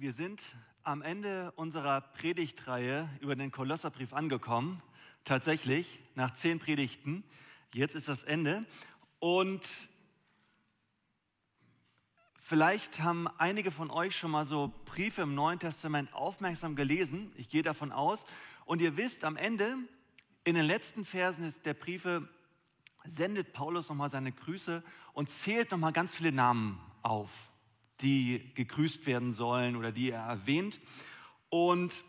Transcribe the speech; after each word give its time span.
Wir 0.00 0.12
sind 0.12 0.44
am 0.84 1.02
Ende 1.02 1.50
unserer 1.56 2.00
Predigtreihe 2.00 3.10
über 3.20 3.34
den 3.34 3.50
Kolosserbrief 3.50 4.12
angekommen. 4.12 4.80
Tatsächlich, 5.24 5.98
nach 6.14 6.34
zehn 6.34 6.60
Predigten. 6.60 7.24
Jetzt 7.74 7.96
ist 7.96 8.06
das 8.06 8.22
Ende. 8.22 8.64
Und 9.18 9.66
vielleicht 12.38 13.00
haben 13.00 13.26
einige 13.38 13.72
von 13.72 13.90
euch 13.90 14.16
schon 14.16 14.30
mal 14.30 14.44
so 14.44 14.72
Briefe 14.84 15.22
im 15.22 15.34
Neuen 15.34 15.58
Testament 15.58 16.14
aufmerksam 16.14 16.76
gelesen. 16.76 17.32
Ich 17.36 17.48
gehe 17.48 17.64
davon 17.64 17.90
aus. 17.90 18.24
Und 18.66 18.80
ihr 18.80 18.96
wisst, 18.96 19.24
am 19.24 19.36
Ende, 19.36 19.74
in 20.44 20.54
den 20.54 20.64
letzten 20.64 21.04
Versen 21.06 21.52
der 21.64 21.74
Briefe, 21.74 22.28
sendet 23.04 23.52
Paulus 23.52 23.88
nochmal 23.88 24.10
seine 24.10 24.30
Grüße 24.30 24.84
und 25.12 25.28
zählt 25.28 25.72
nochmal 25.72 25.92
ganz 25.92 26.12
viele 26.12 26.30
Namen 26.30 26.80
auf 27.02 27.32
die 28.00 28.52
gegrüßt 28.54 29.06
werden 29.06 29.32
sollen 29.32 29.76
oder 29.76 29.92
die 29.92 30.10
er 30.10 30.22
erwähnt. 30.22 30.80
Und 31.50 32.04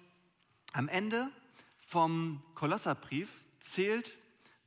am 0.74 0.88
Ende 0.88 1.30
vom 1.80 2.44
Kolosserbrief 2.56 3.32
zählt 3.60 4.16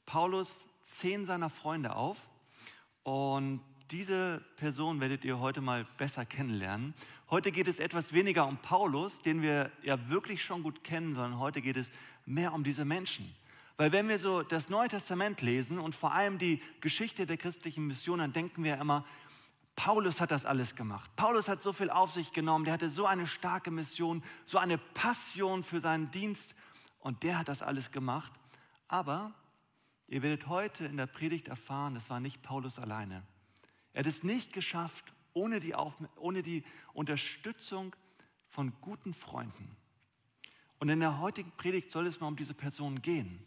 Paulus 0.07 0.66
zehn 0.83 1.25
seiner 1.25 1.51
Freunde 1.51 1.95
auf. 1.95 2.29
Und 3.05 3.61
diese 3.91 4.43
Person 4.57 5.01
werdet 5.01 5.25
ihr 5.25 5.39
heute 5.39 5.61
mal 5.61 5.87
besser 5.99 6.25
kennenlernen. 6.25 6.95
Heute 7.30 7.52
geht 7.52 7.69
es 7.69 7.79
etwas 7.79 8.13
weniger 8.13 8.47
um 8.47 8.57
Paulus, 8.59 9.21
den 9.23 9.43
wir 9.43 9.71
ja 9.83 10.09
wirklich 10.09 10.43
schon 10.43 10.63
gut 10.63 10.83
kennen, 10.85 11.15
sondern 11.15 11.39
heute 11.39 11.61
geht 11.63 11.77
es 11.77 11.91
mehr 12.27 12.52
um 12.52 12.65
diese 12.65 12.85
Menschen. 12.85 13.33
Weil 13.77 13.93
wenn 13.93 14.09
wir 14.09 14.19
so 14.19 14.43
das 14.43 14.69
Neue 14.69 14.89
Testament 14.89 15.43
lesen 15.43 15.79
und 15.79 15.95
vor 15.95 16.13
allem 16.13 16.39
die 16.39 16.63
Geschichte 16.80 17.27
der 17.27 17.37
christlichen 17.37 17.87
Mission, 17.87 18.19
dann 18.19 18.33
denken 18.33 18.65
wir 18.65 18.79
immer, 18.79 19.05
Paulus 19.85 20.21
hat 20.21 20.31
das 20.31 20.45
alles 20.45 20.77
gemacht. 20.77 21.11
Paulus 21.17 21.49
hat 21.49 21.61
so 21.61 21.73
viel 21.73 21.91
auf 21.91 22.13
sich 22.13 22.31
genommen, 22.31 22.65
der 22.65 22.75
hatte 22.75 22.89
so 22.89 23.05
eine 23.05 23.27
starke 23.27 23.73
Mission, 23.73 24.23
so 24.47 24.59
eine 24.59 24.79
Passion 24.79 25.65
für 25.65 25.81
seinen 25.81 26.09
Dienst 26.13 26.55
und 27.01 27.24
der 27.24 27.37
hat 27.37 27.49
das 27.49 27.63
alles 27.63 27.91
gemacht. 27.91 28.33
Aber 28.87 29.35
ihr 30.07 30.23
werdet 30.23 30.47
heute 30.47 30.85
in 30.85 30.99
der 30.99 31.07
Predigt 31.07 31.49
erfahren, 31.49 31.95
das 31.95 32.09
war 32.11 32.21
nicht 32.21 32.43
Paulus 32.43 32.79
alleine. 32.79 33.24
Er 33.93 34.05
hat 34.05 34.07
es 34.07 34.23
nicht 34.23 34.52
geschafft 34.52 35.13
ohne 35.33 35.59
die, 35.59 35.74
Auf 35.74 35.96
ohne 36.15 36.43
die 36.43 36.63
Unterstützung 36.93 37.96
von 38.51 38.73
guten 38.83 39.15
Freunden. 39.15 39.77
Und 40.79 40.91
in 40.91 41.01
der 41.01 41.19
heutigen 41.19 41.51
Predigt 41.57 41.91
soll 41.91 42.07
es 42.07 42.21
mal 42.21 42.29
um 42.29 42.37
diese 42.37 42.55
Person 42.55 43.02
gehen. 43.02 43.45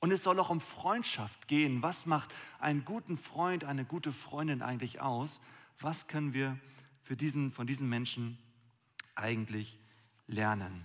Und 0.00 0.12
es 0.12 0.22
soll 0.22 0.38
auch 0.40 0.50
um 0.50 0.60
Freundschaft 0.60 1.48
gehen. 1.48 1.82
Was 1.82 2.04
macht 2.04 2.34
einen 2.58 2.84
guten 2.84 3.16
Freund, 3.16 3.64
eine 3.64 3.86
gute 3.86 4.12
Freundin 4.12 4.60
eigentlich 4.60 5.00
aus? 5.00 5.40
Was 5.80 6.06
können 6.06 6.34
wir 6.34 6.58
für 7.02 7.16
diesen, 7.16 7.50
von 7.50 7.66
diesen 7.66 7.88
Menschen 7.88 8.38
eigentlich 9.14 9.78
lernen? 10.26 10.84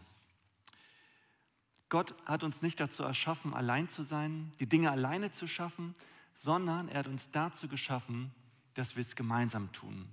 Gott 1.90 2.16
hat 2.26 2.44
uns 2.44 2.62
nicht 2.62 2.80
dazu 2.80 3.04
erschaffen, 3.04 3.54
allein 3.54 3.88
zu 3.88 4.04
sein, 4.04 4.52
die 4.60 4.68
Dinge 4.68 4.92
alleine 4.92 5.32
zu 5.32 5.48
schaffen, 5.48 5.96
sondern 6.36 6.90
er 6.90 7.00
hat 7.00 7.08
uns 7.08 7.30
dazu 7.32 7.68
geschaffen, 7.68 8.32
dass 8.74 8.96
wir 8.96 9.02
es 9.02 9.16
gemeinsam 9.16 9.72
tun. 9.72 10.08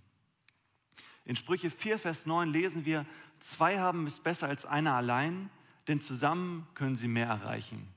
In 1.25 1.37
Sprüche 1.37 1.71
4, 1.71 1.99
Vers 1.99 2.27
9 2.27 2.51
lesen 2.51 2.85
wir, 2.85 3.07
zwei 3.39 3.79
haben 3.79 4.07
es 4.07 4.21
besser 4.21 4.49
als 4.49 4.67
einer 4.67 4.95
allein, 4.95 5.51
denn 5.89 6.01
zusammen 6.01 6.67
können 6.75 6.97
sie 6.97 7.09
mehr 7.09 7.27
erreichen. 7.27 7.89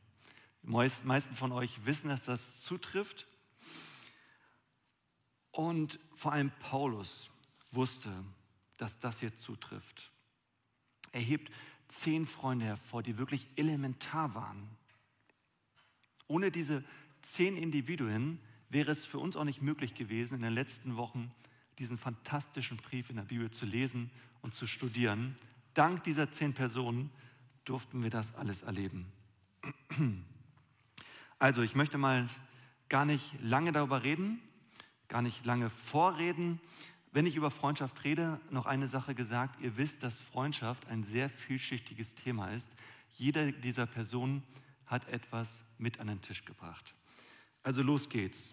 Die 0.64 0.70
meisten 0.70 1.36
von 1.36 1.52
euch 1.52 1.86
wissen, 1.86 2.09
dass 2.09 2.25
das 2.25 2.61
zutrifft. 2.61 3.27
Und 5.56 6.00
vor 6.14 6.34
allem 6.34 6.52
Paulus 6.59 7.30
wusste, 7.72 8.11
dass 8.75 9.00
das 9.00 9.22
hier 9.22 9.34
zutrifft. 9.38 10.11
Er 11.14 11.22
hebt 11.22 11.50
zehn 11.88 12.25
Freunde 12.25 12.66
hervor, 12.66 13.02
die 13.02 13.17
wirklich 13.17 13.48
elementar 13.56 14.36
waren. 14.36 14.67
Ohne 16.28 16.52
diese 16.52 16.83
zehn 17.22 17.56
Individuen 17.56 18.38
wäre 18.67 18.92
es 18.92 19.05
für 19.05 19.17
uns 19.17 19.38
auch 19.38 19.45
nicht 19.45 19.61
möglich 19.61 19.95
gewesen, 19.95 20.36
in 20.36 20.42
den 20.42 20.54
letzten 20.54 20.98
Wochen 20.98 21.33
diesen 21.80 21.98
fantastischen 21.98 22.76
Brief 22.76 23.10
in 23.10 23.15
der 23.15 23.23
Bibel 23.23 23.49
zu 23.49 23.65
lesen 23.65 24.11
und 24.42 24.54
zu 24.54 24.67
studieren. 24.67 25.38
Dank 25.73 26.04
dieser 26.04 26.32
zehn 26.32 26.54
Personen 26.54 27.11
durften 27.64 28.04
wir 28.04 28.10
das 28.10 28.36
alles 28.36 28.61
erleben. 28.61 29.05
Also, 31.39 31.61
ich 31.61 31.76
möchte 31.76 31.98
mal 31.98 32.30
gar 32.89 33.05
nicht 33.05 33.36
lange 33.42 33.71
darüber 33.71 34.04
reden, 34.04 34.42
gar 35.08 35.21
nicht 35.21 35.45
lange 35.45 35.70
vorreden. 35.70 36.60
Wenn 37.11 37.26
ich 37.26 37.36
über 37.36 37.52
Freundschaft 37.52 38.04
rede, 38.04 38.39
noch 38.49 38.66
eine 38.66 38.88
Sache 38.88 39.16
gesagt. 39.16 39.61
Ihr 39.61 39.77
wisst, 39.77 40.04
dass 40.04 40.20
Freundschaft 40.20 40.88
ein 40.88 41.04
sehr 41.04 41.30
vielschichtiges 41.30 42.16
Thema 42.16 42.52
ist. 42.52 42.71
Jeder 43.15 43.52
dieser 43.52 43.86
Personen 43.86 44.44
hat 44.86 45.08
etwas 45.08 45.49
mit 45.77 45.99
an 45.99 46.08
den 46.08 46.21
Tisch 46.21 46.45
gebracht. 46.45 46.94
Also 47.64 47.82
los 47.82 48.10
geht's. 48.10 48.52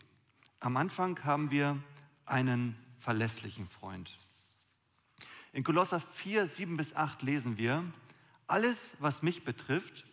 Am 0.61 0.77
Anfang 0.77 1.23
haben 1.25 1.51
wir 1.51 1.77
einen 2.25 2.77
verlässlichen 2.99 3.69
Freund. 3.69 4.17
In 5.53 5.65
Kolosser 5.65 6.01
4, 6.01 6.47
7 6.47 6.77
bis 6.77 6.95
8 6.95 7.23
lesen 7.23 7.59
wir, 7.59 7.85
alles, 8.47 8.95
was 9.01 9.23
mich 9.23 9.45
betrifft, 9.45 10.05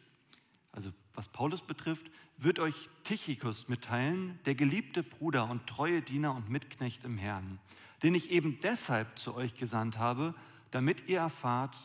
also 0.71 0.91
was 1.13 1.29
Paulus 1.29 1.61
betrifft, 1.61 2.09
wird 2.41 2.59
euch 2.59 2.89
Tychikus 3.03 3.67
mitteilen, 3.67 4.39
der 4.45 4.55
geliebte 4.55 5.03
Bruder 5.03 5.49
und 5.49 5.67
treue 5.67 6.01
Diener 6.01 6.33
und 6.33 6.49
Mitknecht 6.49 7.03
im 7.03 7.17
Herrn, 7.17 7.59
den 8.01 8.15
ich 8.15 8.31
eben 8.31 8.59
deshalb 8.61 9.19
zu 9.19 9.35
euch 9.35 9.55
gesandt 9.55 9.97
habe, 9.97 10.33
damit 10.71 11.07
ihr 11.07 11.19
erfahrt, 11.19 11.75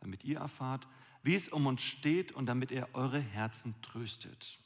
damit 0.00 0.24
ihr 0.24 0.38
erfahrt, 0.38 0.86
wie 1.22 1.34
es 1.34 1.48
um 1.48 1.66
uns 1.66 1.82
steht 1.82 2.32
und 2.32 2.46
damit 2.46 2.72
er 2.72 2.94
eure 2.94 3.20
Herzen 3.20 3.74
tröstet. 3.82 4.58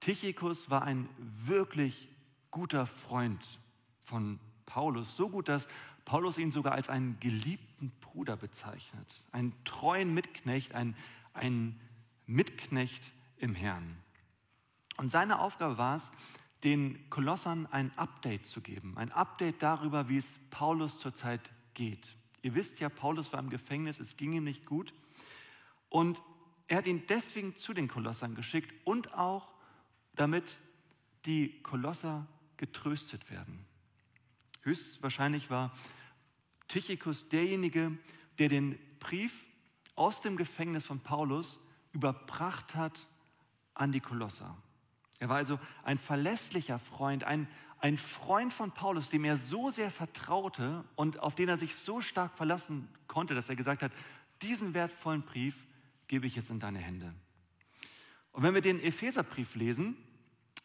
Tychikus 0.00 0.68
war 0.68 0.82
ein 0.82 1.08
wirklich 1.16 2.08
guter 2.50 2.86
Freund 2.86 3.42
von 4.00 4.38
Paulus, 4.66 5.16
so 5.16 5.30
gut, 5.30 5.48
dass 5.48 5.66
Paulus 6.04 6.36
ihn 6.36 6.52
sogar 6.52 6.74
als 6.74 6.88
einen 6.88 7.18
geliebten 7.20 7.90
Bruder 8.00 8.36
bezeichnet, 8.36 9.24
einen 9.30 9.54
treuen 9.64 10.12
Mitknecht, 10.12 10.74
einen, 10.74 10.96
einen 11.32 11.80
Mitknecht 12.26 13.12
im 13.42 13.54
Herrn. 13.54 13.96
Und 14.96 15.10
seine 15.10 15.40
Aufgabe 15.40 15.76
war 15.76 15.96
es, 15.96 16.10
den 16.62 17.10
Kolossern 17.10 17.66
ein 17.66 17.96
Update 17.98 18.46
zu 18.46 18.60
geben, 18.60 18.96
ein 18.96 19.10
Update 19.10 19.62
darüber, 19.62 20.08
wie 20.08 20.18
es 20.18 20.38
Paulus 20.50 20.98
zurzeit 21.00 21.50
geht. 21.74 22.14
Ihr 22.42 22.54
wisst 22.54 22.78
ja, 22.78 22.88
Paulus 22.88 23.32
war 23.32 23.40
im 23.40 23.50
Gefängnis, 23.50 23.98
es 23.98 24.16
ging 24.16 24.32
ihm 24.32 24.44
nicht 24.44 24.64
gut. 24.64 24.94
Und 25.88 26.22
er 26.68 26.78
hat 26.78 26.86
ihn 26.86 27.04
deswegen 27.08 27.56
zu 27.56 27.74
den 27.74 27.88
Kolossern 27.88 28.36
geschickt 28.36 28.72
und 28.84 29.12
auch 29.12 29.52
damit 30.14 30.58
die 31.26 31.60
Kolosser 31.62 32.28
getröstet 32.56 33.28
werden. 33.28 33.66
Höchstwahrscheinlich 34.62 35.50
war 35.50 35.72
Tychicus 36.68 37.28
derjenige, 37.28 37.98
der 38.38 38.48
den 38.48 38.78
Brief 39.00 39.44
aus 39.96 40.22
dem 40.22 40.36
Gefängnis 40.36 40.84
von 40.84 41.00
Paulus 41.00 41.58
überbracht 41.92 42.76
hat 42.76 43.06
an 43.74 43.92
die 43.92 44.00
Kolosser. 44.00 44.56
Er 45.18 45.28
war 45.28 45.36
also 45.36 45.58
ein 45.84 45.98
verlässlicher 45.98 46.78
Freund, 46.78 47.24
ein, 47.24 47.48
ein 47.78 47.96
Freund 47.96 48.52
von 48.52 48.72
Paulus, 48.72 49.08
dem 49.08 49.24
er 49.24 49.36
so 49.36 49.70
sehr 49.70 49.90
vertraute 49.90 50.84
und 50.96 51.20
auf 51.20 51.34
den 51.34 51.48
er 51.48 51.56
sich 51.56 51.74
so 51.74 52.00
stark 52.00 52.36
verlassen 52.36 52.88
konnte, 53.06 53.34
dass 53.34 53.48
er 53.48 53.56
gesagt 53.56 53.82
hat, 53.82 53.92
diesen 54.42 54.74
wertvollen 54.74 55.22
Brief 55.22 55.54
gebe 56.08 56.26
ich 56.26 56.34
jetzt 56.34 56.50
in 56.50 56.58
deine 56.58 56.78
Hände. 56.78 57.14
Und 58.32 58.42
wenn 58.42 58.54
wir 58.54 58.60
den 58.60 58.80
Epheserbrief 58.80 59.54
lesen, 59.54 59.96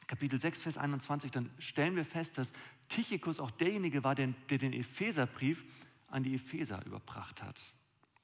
Kapitel 0.07 0.39
6, 0.39 0.61
Vers 0.61 0.77
21, 0.77 1.31
dann 1.31 1.51
stellen 1.59 1.95
wir 1.95 2.05
fest, 2.05 2.37
dass 2.37 2.53
Tychicus 2.87 3.39
auch 3.39 3.51
derjenige 3.51 4.03
war, 4.03 4.15
der, 4.15 4.27
der 4.49 4.57
den 4.57 4.73
Epheserbrief 4.73 5.63
an 6.07 6.23
die 6.23 6.35
Epheser 6.35 6.85
überbracht 6.85 7.43
hat. 7.43 7.61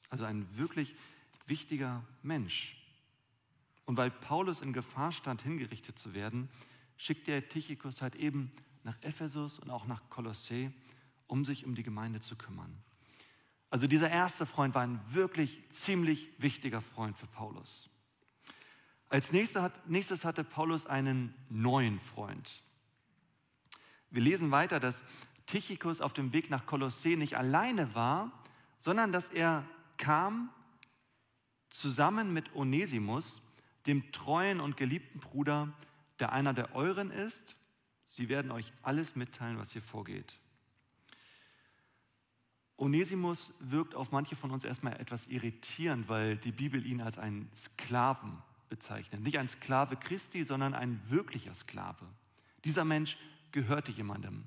Also 0.10 0.24
ein 0.24 0.48
wirklich 0.57 0.96
wichtiger 1.46 2.04
Mensch. 2.22 2.78
Und 3.85 3.97
weil 3.97 4.12
Paulus 4.12 4.62
in 4.62 4.74
Gefahr 4.74 5.12
stand, 5.12 5.41
hingerichtet 5.41 6.00
zu 6.00 6.13
werden, 6.13 6.50
schickte 6.97 7.31
er 7.31 7.47
Tychicus 7.47 8.01
halt 8.01 8.15
eben 8.15 8.51
nach 8.83 8.97
Ephesus 9.01 9.59
und 9.59 9.69
auch 9.69 9.85
nach 9.85 10.09
Kolossä, 10.09 10.71
um 11.27 11.45
sich 11.45 11.65
um 11.65 11.75
die 11.75 11.83
Gemeinde 11.83 12.19
zu 12.19 12.35
kümmern. 12.35 12.77
Also 13.69 13.88
dieser 13.88 14.09
erste 14.09 14.45
Freund 14.45 14.75
war 14.75 14.83
ein 14.83 15.01
wirklich 15.09 15.62
ziemlich 15.71 16.30
wichtiger 16.38 16.81
Freund 16.81 17.18
für 17.18 17.27
Paulus. 17.27 17.89
Als 19.09 19.31
nächstes 19.31 20.25
hatte 20.25 20.44
Paulus 20.44 20.85
einen 20.88 21.33
neuen 21.50 22.00
Freund. 22.00 22.63
Wir 24.09 24.21
lesen 24.21 24.51
weiter, 24.51 24.80
dass 24.80 25.03
Tychicus 25.45 26.01
auf 26.01 26.13
dem 26.13 26.33
Weg 26.33 26.50
nach 26.50 26.65
Kolossä 26.65 27.15
nicht 27.15 27.35
alleine 27.38 27.95
war, 27.95 28.31
sondern 28.80 29.12
dass 29.12 29.30
er 29.30 29.65
kam 29.97 30.50
zusammen 31.69 32.33
mit 32.33 32.56
Onesimus, 32.56 33.41
dem 33.85 34.12
treuen 34.12 34.59
und 34.59 34.77
geliebten 34.77 35.19
Bruder, 35.19 35.74
der 36.19 36.31
einer 36.31 36.53
der 36.53 36.75
euren 36.75 37.12
ist. 37.12 37.56
Sie 38.06 38.30
werden 38.30 38.51
euch 38.51 38.71
alles 38.81 39.15
mitteilen, 39.15 39.57
was 39.57 39.71
hier 39.71 39.81
vorgeht. 39.81 40.39
Onesimus 42.77 43.53
wirkt 43.59 43.95
auf 43.95 44.12
manche 44.12 44.35
von 44.35 44.51
uns 44.51 44.63
erstmal 44.63 45.00
etwas 45.00 45.27
irritierend, 45.27 46.09
weil 46.09 46.38
die 46.38 46.51
Bibel 46.51 46.85
ihn 46.85 47.01
als 47.01 47.18
einen 47.18 47.50
Sklaven 47.56 48.41
bezeichnet. 48.69 49.21
Nicht 49.21 49.38
ein 49.38 49.47
Sklave 49.47 49.95
Christi, 49.95 50.44
sondern 50.44 50.74
ein 50.74 51.00
wirklicher 51.07 51.53
Sklave. 51.53 52.06
Dieser 52.65 52.85
Mensch 52.85 53.18
gehörte 53.51 53.91
jemandem. 53.91 54.44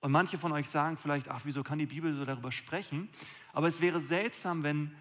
Und 0.00 0.12
manche 0.12 0.38
von 0.38 0.52
euch 0.52 0.68
sagen 0.68 0.96
vielleicht, 0.96 1.28
ach, 1.28 1.40
wieso 1.44 1.62
kann 1.62 1.78
die 1.78 1.86
Bibel 1.86 2.14
so 2.14 2.24
darüber 2.24 2.52
sprechen? 2.52 3.08
Aber 3.52 3.66
es 3.66 3.80
wäre 3.80 4.00
seltsam, 4.00 4.62
wenn 4.62 4.94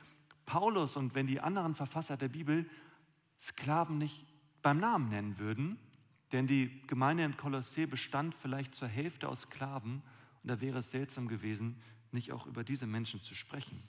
Paulus 0.45 0.95
und 0.95 1.13
wenn 1.13 1.27
die 1.27 1.41
anderen 1.41 1.75
Verfasser 1.75 2.17
der 2.17 2.29
Bibel 2.29 2.67
Sklaven 3.39 3.97
nicht 3.97 4.25
beim 4.61 4.79
Namen 4.79 5.09
nennen 5.09 5.37
würden, 5.39 5.79
denn 6.31 6.47
die 6.47 6.81
Gemeinde 6.87 7.23
in 7.23 7.37
Kolossee 7.37 7.85
bestand 7.85 8.35
vielleicht 8.35 8.75
zur 8.75 8.87
Hälfte 8.87 9.29
aus 9.29 9.41
Sklaven 9.41 10.01
und 10.43 10.49
da 10.49 10.61
wäre 10.61 10.79
es 10.79 10.91
seltsam 10.91 11.27
gewesen, 11.27 11.81
nicht 12.11 12.31
auch 12.31 12.47
über 12.47 12.63
diese 12.63 12.87
Menschen 12.87 13.21
zu 13.21 13.35
sprechen. 13.35 13.81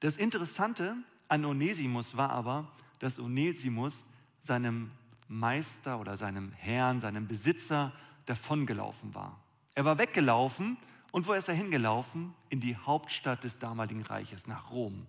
Das 0.00 0.16
Interessante 0.16 0.96
an 1.28 1.44
Onesimus 1.44 2.16
war 2.16 2.30
aber, 2.30 2.70
dass 2.98 3.18
Onesimus 3.18 4.04
seinem 4.42 4.90
Meister 5.28 6.00
oder 6.00 6.16
seinem 6.16 6.52
Herrn, 6.52 7.00
seinem 7.00 7.26
Besitzer 7.26 7.92
davongelaufen 8.26 9.14
war. 9.14 9.40
Er 9.74 9.84
war 9.84 9.98
weggelaufen 9.98 10.76
und 11.10 11.26
wo 11.26 11.32
ist 11.32 11.48
er 11.48 11.54
hingelaufen? 11.54 12.34
In 12.48 12.60
die 12.60 12.76
Hauptstadt 12.76 13.44
des 13.44 13.58
damaligen 13.58 14.02
Reiches, 14.02 14.46
nach 14.46 14.70
Rom. 14.70 15.06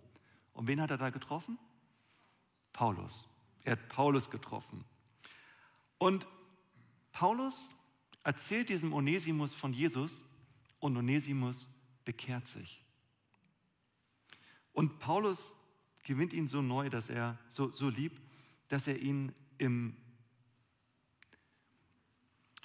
Und 0.53 0.67
wen 0.67 0.79
hat 0.79 0.91
er 0.91 0.97
da 0.97 1.09
getroffen? 1.09 1.57
Paulus. 2.73 3.27
Er 3.63 3.73
hat 3.73 3.89
Paulus 3.89 4.29
getroffen. 4.29 4.83
Und 5.97 6.27
Paulus 7.11 7.69
erzählt 8.23 8.69
diesem 8.69 8.93
Onesimus 8.93 9.53
von 9.53 9.73
Jesus 9.73 10.21
und 10.79 10.97
Onesimus 10.97 11.67
bekehrt 12.03 12.47
sich. 12.47 12.83
Und 14.73 14.99
Paulus 14.99 15.55
gewinnt 16.03 16.33
ihn 16.33 16.47
so 16.47 16.61
neu, 16.61 16.89
dass 16.89 17.09
er 17.09 17.37
so, 17.47 17.71
so 17.71 17.87
lieb, 17.89 18.19
dass 18.67 18.87
er 18.87 18.97
ihn 18.99 19.31
im 19.57 19.95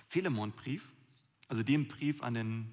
Philemonbrief, 0.09 0.91
also 1.49 1.63
dem 1.63 1.87
Brief 1.87 2.23
an 2.23 2.35
den 2.35 2.73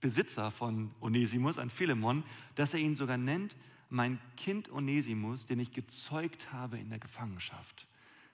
Besitzer 0.00 0.50
von 0.50 0.90
Onesimus, 1.00 1.58
an 1.58 1.70
Philemon, 1.70 2.24
dass 2.54 2.74
er 2.74 2.80
ihn 2.80 2.96
sogar 2.96 3.18
nennt, 3.18 3.54
mein 3.92 4.18
Kind 4.36 4.72
Onesimus, 4.72 5.46
den 5.46 5.60
ich 5.60 5.70
gezeugt 5.70 6.52
habe 6.52 6.78
in 6.78 6.88
der 6.88 6.98
Gefangenschaft. 6.98 7.86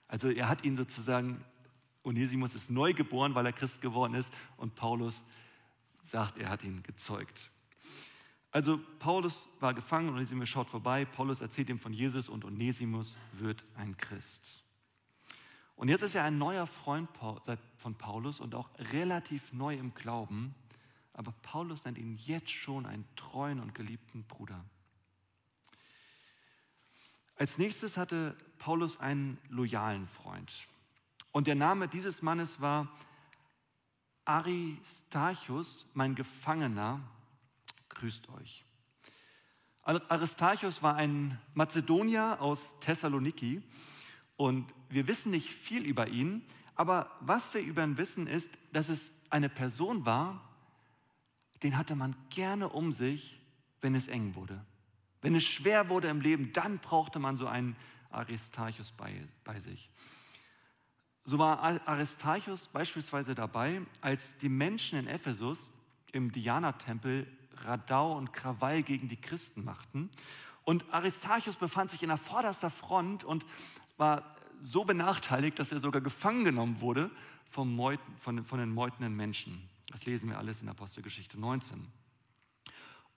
Also 0.07 0.29
er 0.29 0.47
hat 0.47 0.63
ihn 0.63 0.77
sozusagen, 0.77 1.43
Onesimus 2.03 2.55
ist 2.55 2.69
neu 2.69 2.93
geboren, 2.93 3.35
weil 3.35 3.45
er 3.45 3.53
Christ 3.53 3.81
geworden 3.81 4.13
ist 4.13 4.33
und 4.57 4.75
Paulus 4.75 5.23
sagt, 6.01 6.37
er 6.37 6.49
hat 6.49 6.63
ihn 6.63 6.81
gezeugt. 6.83 7.51
Also 8.51 8.79
Paulus 8.97 9.47
war 9.59 9.73
gefangen, 9.73 10.09
Onesimus 10.09 10.49
schaut 10.49 10.69
vorbei, 10.69 11.05
Paulus 11.05 11.41
erzählt 11.41 11.69
ihm 11.69 11.77
von 11.77 11.93
Jesus 11.93 12.29
und 12.29 12.45
Onesimus 12.45 13.15
wird 13.33 13.63
ein 13.75 13.95
Christ. 13.97 14.63
Und 15.75 15.89
jetzt 15.89 16.01
ist 16.01 16.15
er 16.15 16.23
ein 16.23 16.37
neuer 16.37 16.67
Freund 16.67 17.09
von 17.75 17.95
Paulus 17.95 18.39
und 18.39 18.55
auch 18.55 18.69
relativ 18.91 19.53
neu 19.53 19.75
im 19.75 19.93
Glauben, 19.93 20.55
aber 21.13 21.33
Paulus 21.43 21.85
nennt 21.85 21.97
ihn 21.97 22.15
jetzt 22.15 22.49
schon 22.49 22.85
einen 22.85 23.05
treuen 23.15 23.59
und 23.59 23.75
geliebten 23.75 24.23
Bruder. 24.23 24.65
Als 27.39 27.57
nächstes 27.57 27.95
hatte 27.95 28.35
Paulus 28.57 28.99
einen 28.99 29.37
loyalen 29.47 30.07
Freund. 30.09 30.51
Und 31.31 31.47
der 31.47 31.55
Name 31.55 31.87
dieses 31.87 32.21
Mannes 32.21 32.59
war 32.59 32.89
Aristarchus, 34.25 35.85
mein 35.93 36.15
Gefangener, 36.15 36.99
grüßt 37.87 38.27
euch. 38.31 38.65
Aristarchus 39.83 40.83
war 40.83 40.95
ein 40.97 41.39
Mazedonier 41.53 42.41
aus 42.41 42.77
Thessaloniki 42.81 43.63
und 44.35 44.71
wir 44.89 45.07
wissen 45.07 45.31
nicht 45.31 45.49
viel 45.49 45.85
über 45.85 46.09
ihn, 46.09 46.45
aber 46.75 47.09
was 47.21 47.53
wir 47.53 47.61
über 47.61 47.85
ihn 47.85 47.97
wissen 47.97 48.27
ist, 48.27 48.51
dass 48.73 48.89
es 48.89 49.11
eine 49.29 49.47
Person 49.47 50.05
war, 50.05 50.43
den 51.63 51.77
hatte 51.77 51.95
man 51.95 52.17
gerne 52.29 52.67
um 52.67 52.91
sich, 52.91 53.39
wenn 53.79 53.95
es 53.95 54.09
eng 54.09 54.35
wurde. 54.35 54.59
Wenn 55.21 55.35
es 55.35 55.43
schwer 55.43 55.89
wurde 55.89 56.07
im 56.07 56.21
Leben, 56.21 56.53
dann 56.53 56.79
brauchte 56.79 57.19
man 57.19 57.37
so 57.37 57.47
einen 57.47 57.75
Aristarchus 58.11 58.91
bei, 58.91 59.13
bei 59.43 59.59
sich. 59.59 59.89
So 61.25 61.37
war 61.37 61.59
Aristarchus 61.59 62.67
beispielsweise 62.69 63.35
dabei, 63.35 63.81
als 64.01 64.37
die 64.37 64.49
Menschen 64.49 64.97
in 64.97 65.07
Ephesus 65.07 65.59
im 66.11 66.31
Diana-Tempel 66.31 67.27
Radau 67.63 68.17
und 68.17 68.33
Krawall 68.33 68.83
gegen 68.83 69.09
die 69.09 69.19
Christen 69.19 69.63
machten. 69.63 70.09
Und 70.63 70.85
Aristarchus 70.91 71.55
befand 71.55 71.91
sich 71.91 72.01
in 72.03 72.09
der 72.09 72.17
vorderster 72.17 72.69
Front 72.69 73.23
und 73.23 73.45
war 73.97 74.35
so 74.61 74.83
benachteiligt, 74.83 75.59
dass 75.59 75.71
er 75.71 75.79
sogar 75.79 76.01
gefangen 76.01 76.45
genommen 76.45 76.81
wurde 76.81 77.11
vom 77.49 77.75
Meuten, 77.75 78.17
von, 78.17 78.43
von 78.43 78.59
den 78.59 78.73
meutenden 78.73 79.15
Menschen. 79.15 79.67
Das 79.91 80.05
lesen 80.05 80.29
wir 80.29 80.37
alles 80.37 80.61
in 80.61 80.69
Apostelgeschichte 80.69 81.39
19. 81.39 81.85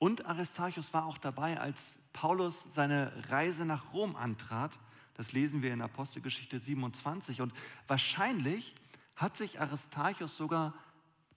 Und 0.02 0.26
Aristarchus 0.26 0.92
war 0.92 1.06
auch 1.06 1.16
dabei, 1.16 1.60
als 1.60 1.96
Paulus 2.12 2.56
seine 2.68 3.12
Reise 3.30 3.64
nach 3.64 3.92
Rom 3.92 4.16
antrat 4.16 4.76
das 5.14 5.32
lesen 5.32 5.62
wir 5.62 5.72
in 5.72 5.80
Apostelgeschichte 5.80 6.58
27. 6.58 7.40
Und 7.40 7.52
wahrscheinlich 7.86 8.74
hat 9.14 9.36
sich 9.36 9.60
Aristarchus 9.60 10.36
sogar 10.36 10.74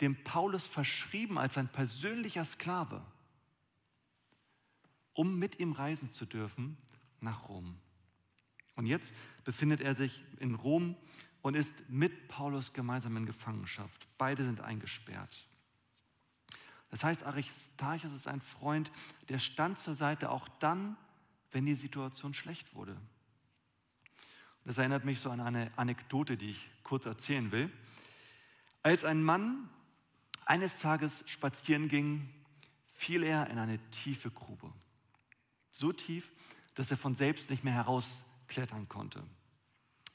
dem 0.01 0.23
Paulus 0.23 0.65
verschrieben 0.65 1.37
als 1.37 1.53
sein 1.53 1.67
persönlicher 1.67 2.45
Sklave, 2.45 3.05
um 5.13 5.37
mit 5.37 5.59
ihm 5.59 5.73
reisen 5.73 6.11
zu 6.11 6.25
dürfen 6.25 6.77
nach 7.21 7.47
Rom. 7.47 7.77
Und 8.75 8.87
jetzt 8.87 9.13
befindet 9.43 9.81
er 9.81 9.93
sich 9.93 10.23
in 10.39 10.55
Rom 10.55 10.95
und 11.43 11.55
ist 11.55 11.87
mit 11.87 12.27
Paulus 12.27 12.73
gemeinsam 12.73 13.15
in 13.17 13.27
Gefangenschaft. 13.27 14.07
Beide 14.17 14.43
sind 14.43 14.61
eingesperrt. 14.61 15.47
Das 16.95 17.03
heißt, 17.03 17.23
Aristarchus 17.23 18.13
ist 18.13 18.25
ein 18.25 18.39
Freund, 18.39 18.89
der 19.27 19.39
stand 19.39 19.79
zur 19.79 19.95
Seite 19.95 20.31
auch 20.31 20.47
dann, 20.59 20.95
wenn 21.51 21.65
die 21.65 21.75
Situation 21.75 22.33
schlecht 22.33 22.73
wurde. 22.73 22.95
Das 24.63 24.77
erinnert 24.77 25.03
mich 25.03 25.19
so 25.19 25.29
an 25.29 25.41
eine 25.41 25.77
Anekdote, 25.77 26.37
die 26.37 26.51
ich 26.51 26.69
kurz 26.83 27.05
erzählen 27.05 27.51
will. 27.51 27.69
Als 28.81 29.03
ein 29.03 29.21
Mann 29.21 29.69
eines 30.45 30.79
Tages 30.79 31.25
spazieren 31.25 31.89
ging, 31.89 32.29
fiel 32.93 33.23
er 33.23 33.49
in 33.49 33.59
eine 33.59 33.77
tiefe 33.91 34.31
Grube. 34.31 34.71
So 35.71 35.91
tief, 35.91 36.31
dass 36.75 36.91
er 36.91 36.97
von 36.97 37.13
selbst 37.13 37.49
nicht 37.49 37.65
mehr 37.65 37.73
herausklettern 37.73 38.87
konnte. 38.87 39.21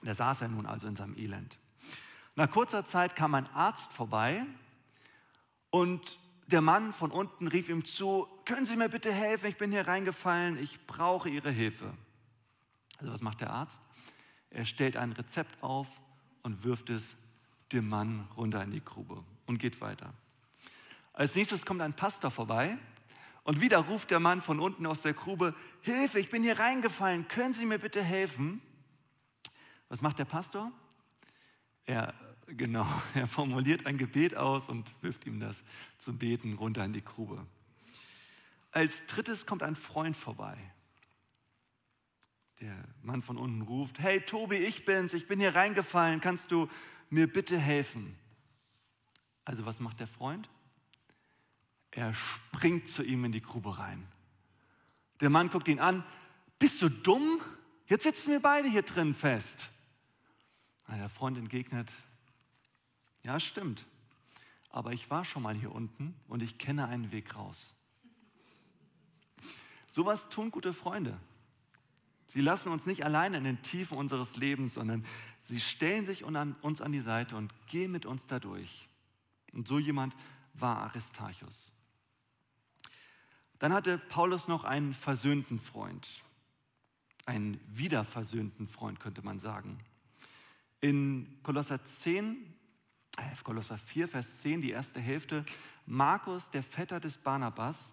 Da 0.01 0.15
saß 0.15 0.41
er 0.41 0.49
nun 0.49 0.65
also 0.65 0.87
in 0.87 0.97
seinem 0.97 1.19
Elend. 1.19 1.59
Nach 2.37 2.51
kurzer 2.51 2.87
Zeit 2.87 3.17
kam 3.17 3.35
ein 3.35 3.49
Arzt 3.49 3.93
vorbei 3.93 4.47
und 5.69 6.19
der 6.53 6.61
Mann 6.61 6.93
von 6.93 7.11
unten 7.11 7.49
rief 7.49 7.69
ihm 7.69 7.85
zu, 7.85 8.27
können 8.45 8.67
Sie 8.67 8.77
mir 8.77 8.89
bitte 8.89 9.13
helfen, 9.13 9.47
ich 9.47 9.57
bin 9.57 9.71
hier 9.71 9.87
reingefallen, 9.87 10.59
ich 10.59 10.87
brauche 10.87 11.29
Ihre 11.29 11.51
Hilfe. 11.51 11.93
Also 12.99 13.13
was 13.13 13.21
macht 13.21 13.41
der 13.41 13.51
Arzt? 13.51 13.83
Er 14.51 14.65
stellt 14.65 14.97
ein 14.97 15.13
Rezept 15.13 15.63
auf 15.63 15.89
und 16.43 16.65
wirft 16.65 16.91
es 16.91 17.17
dem 17.73 17.89
Mann 17.89 18.29
runter 18.37 18.63
in 18.63 18.73
die 18.73 18.85
Grube 18.85 19.23
und 19.47 19.59
geht 19.59 19.81
weiter. 19.81 20.13
Als 21.13 21.35
nächstes 21.35 21.65
kommt 21.65 21.83
ein 21.83 21.95
Pastor 21.95 22.31
vorbei 22.31 22.79
und 23.45 23.61
wieder 23.61 23.79
ruft 23.79 24.11
der 24.11 24.21
Mann 24.21 24.43
von 24.43 24.61
unten 24.61 24.87
aus 24.87 25.03
der 25.03 25.15
Grube, 25.15 25.55
Hilfe, 25.83 26.19
ich 26.19 26.31
bin 26.31 26.43
hier 26.43 26.59
reingefallen, 26.59 27.29
können 27.29 27.55
Sie 27.55 27.67
mir 27.67 27.79
bitte 27.79 28.03
helfen? 28.03 28.61
Was 29.89 30.03
macht 30.03 30.19
der 30.19 30.25
Pastor? 30.25 30.73
Er, 31.85 32.15
genau, 32.57 32.87
er 33.15 33.27
formuliert 33.27 33.87
ein 33.87 33.99
Gebet 33.99 34.37
aus 34.37 34.69
und 34.69 34.91
wirft 35.03 35.27
ihm 35.27 35.41
das 35.41 35.63
zum 35.99 36.19
Beten 36.19 36.55
runter 36.55 36.85
in 36.85 36.93
die 36.93 37.05
Grube. 37.05 37.47
Als 38.73 39.05
drittes 39.07 39.47
kommt 39.47 39.63
ein 39.63 39.75
Freund 39.75 40.17
vorbei 40.17 40.57
der 42.61 42.77
Mann 43.03 43.23
von 43.23 43.39
unten 43.39 43.63
ruft, 43.63 43.99
hey 43.99 44.21
Tobi, 44.21 44.57
ich 44.57 44.85
bin's, 44.85 45.15
ich 45.15 45.27
bin 45.27 45.41
hier 45.41 45.55
reingefallen, 45.55 46.21
kannst 46.21 46.51
du 46.51 46.69
mir 47.09 47.27
bitte 47.27 47.59
helfen? 47.59 48.17
Also 49.45 49.65
was 49.65 49.81
macht 49.81 50.01
der 50.01 50.07
Freund? 50.07 50.49
Er 51.91 52.13
springt 52.15 52.89
zu 52.89 53.03
ihm 53.03 53.25
in 53.25 53.33
die 53.33 53.41
Grube 53.41 53.79
rein. 53.79 54.07
Der 55.21 55.31
Mann 55.31 55.51
guckt 55.51 55.69
ihn 55.69 55.81
an, 55.81 56.05
bist 56.59 56.81
du 56.83 56.89
dumm? 56.89 57.41
Jetzt 57.87 58.05
sitzen 58.05 58.31
wir 58.31 58.41
beide 58.41 58.69
hier 58.69 58.83
drin 58.83 59.15
fest. 59.15 59.71
Der 60.89 61.09
Freund 61.09 61.39
entgegnet, 61.39 61.91
ja 63.25 63.39
stimmt, 63.41 63.85
aber 64.71 64.93
ich 64.93 65.11
war 65.11 65.25
schon 65.25 65.43
mal 65.43 65.55
hier 65.55 65.73
unten 65.73 66.15
und 66.29 66.43
ich 66.43 66.59
kenne 66.59 66.87
einen 66.87 67.13
Weg 67.13 67.37
raus. 67.37 67.75
Sowas 69.91 70.29
tun 70.29 70.51
gute 70.51 70.73
Freunde. 70.73 71.19
Sie 72.29 72.41
lassen 72.41 72.71
uns 72.71 72.87
nicht 72.87 73.05
allein 73.05 73.35
in 73.35 73.43
den 73.43 73.61
Tiefen 73.63 73.99
unseres 73.99 74.37
Lebens, 74.37 74.75
sondern 74.75 75.05
sie 75.43 75.59
stellen 75.59 76.07
sich 76.07 76.23
uns 76.23 76.81
an 76.81 76.93
die 76.93 77.01
Seite 77.01 77.37
und 77.37 77.53
gehen 77.67 77.91
mit 77.91 78.07
uns 78.07 78.25
dadurch. 78.29 78.89
Und 79.53 79.67
so 79.67 79.81
jemand 79.81 80.15
war 80.55 80.79
Aristarchus. 80.79 81.73
Dann 83.59 83.73
hatte 83.73 83.99
Paulus 83.99 84.47
noch 84.47 84.65
einen 84.65 84.95
versöhnten 84.95 85.59
Freund, 85.59 86.23
einen 87.27 87.61
wiederversöhnten 87.67 88.69
Freund, 88.69 89.01
könnte 89.01 89.23
man 89.23 89.41
sagen. 89.41 89.79
In 90.81 91.39
Kolosser 91.43 91.85
10, 91.85 92.37
äh, 92.37 92.60
Kolosser 93.51 93.79
4, 93.79 94.07
Vers 94.07 94.43
10, 94.43 94.63
die 94.63 94.71
erste 94.71 95.01
Hälfte, 95.01 95.45
Markus, 95.85 96.51
der 96.51 96.63
Vetter 96.63 97.01
des 97.01 97.19
Barnabas, 97.19 97.93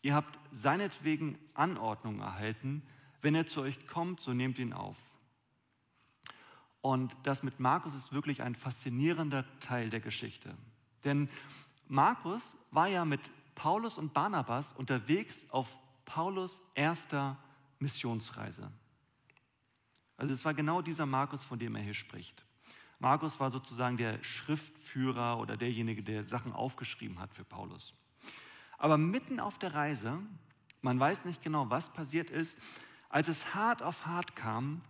ihr 0.00 0.14
habt 0.14 0.38
seinetwegen 0.52 1.38
Anordnung 1.54 2.20
erhalten, 2.20 2.82
wenn 3.20 3.34
er 3.34 3.46
zu 3.46 3.60
euch 3.60 3.86
kommt, 3.86 4.20
so 4.20 4.32
nehmt 4.32 4.58
ihn 4.58 4.72
auf. 4.72 4.96
Und 6.80 7.16
das 7.24 7.42
mit 7.42 7.60
Markus 7.60 7.94
ist 7.94 8.12
wirklich 8.12 8.42
ein 8.42 8.54
faszinierender 8.54 9.44
Teil 9.60 9.90
der 9.90 10.00
Geschichte. 10.00 10.56
Denn 11.04 11.28
Markus 11.88 12.56
war 12.70 12.88
ja 12.88 13.04
mit 13.04 13.20
Paulus 13.54 13.98
und 13.98 14.14
Barnabas 14.14 14.72
unterwegs 14.72 15.44
auf 15.50 15.68
Paulus 16.04 16.60
erster 16.74 17.36
Missionsreise. 17.80 18.70
Also 20.16 20.32
es 20.32 20.44
war 20.44 20.54
genau 20.54 20.80
dieser 20.80 21.06
Markus, 21.06 21.44
von 21.44 21.58
dem 21.58 21.76
er 21.76 21.82
hier 21.82 21.94
spricht. 21.94 22.46
Markus 22.98 23.38
war 23.40 23.50
sozusagen 23.50 23.96
der 23.96 24.22
Schriftführer 24.22 25.38
oder 25.38 25.56
derjenige, 25.56 26.02
der 26.02 26.24
Sachen 26.24 26.52
aufgeschrieben 26.52 27.18
hat 27.18 27.34
für 27.34 27.44
Paulus. 27.44 27.94
Aber 28.78 28.98
mitten 28.98 29.40
auf 29.40 29.58
der 29.58 29.74
Reise, 29.74 30.18
man 30.80 30.98
weiß 30.98 31.24
nicht 31.24 31.42
genau, 31.42 31.70
was 31.70 31.92
passiert 31.92 32.30
ist, 32.30 32.58
als 33.08 33.28
es 33.28 33.54
hart 33.54 33.82
auf 33.82 34.06
hart 34.06 34.36
kam 34.36 34.82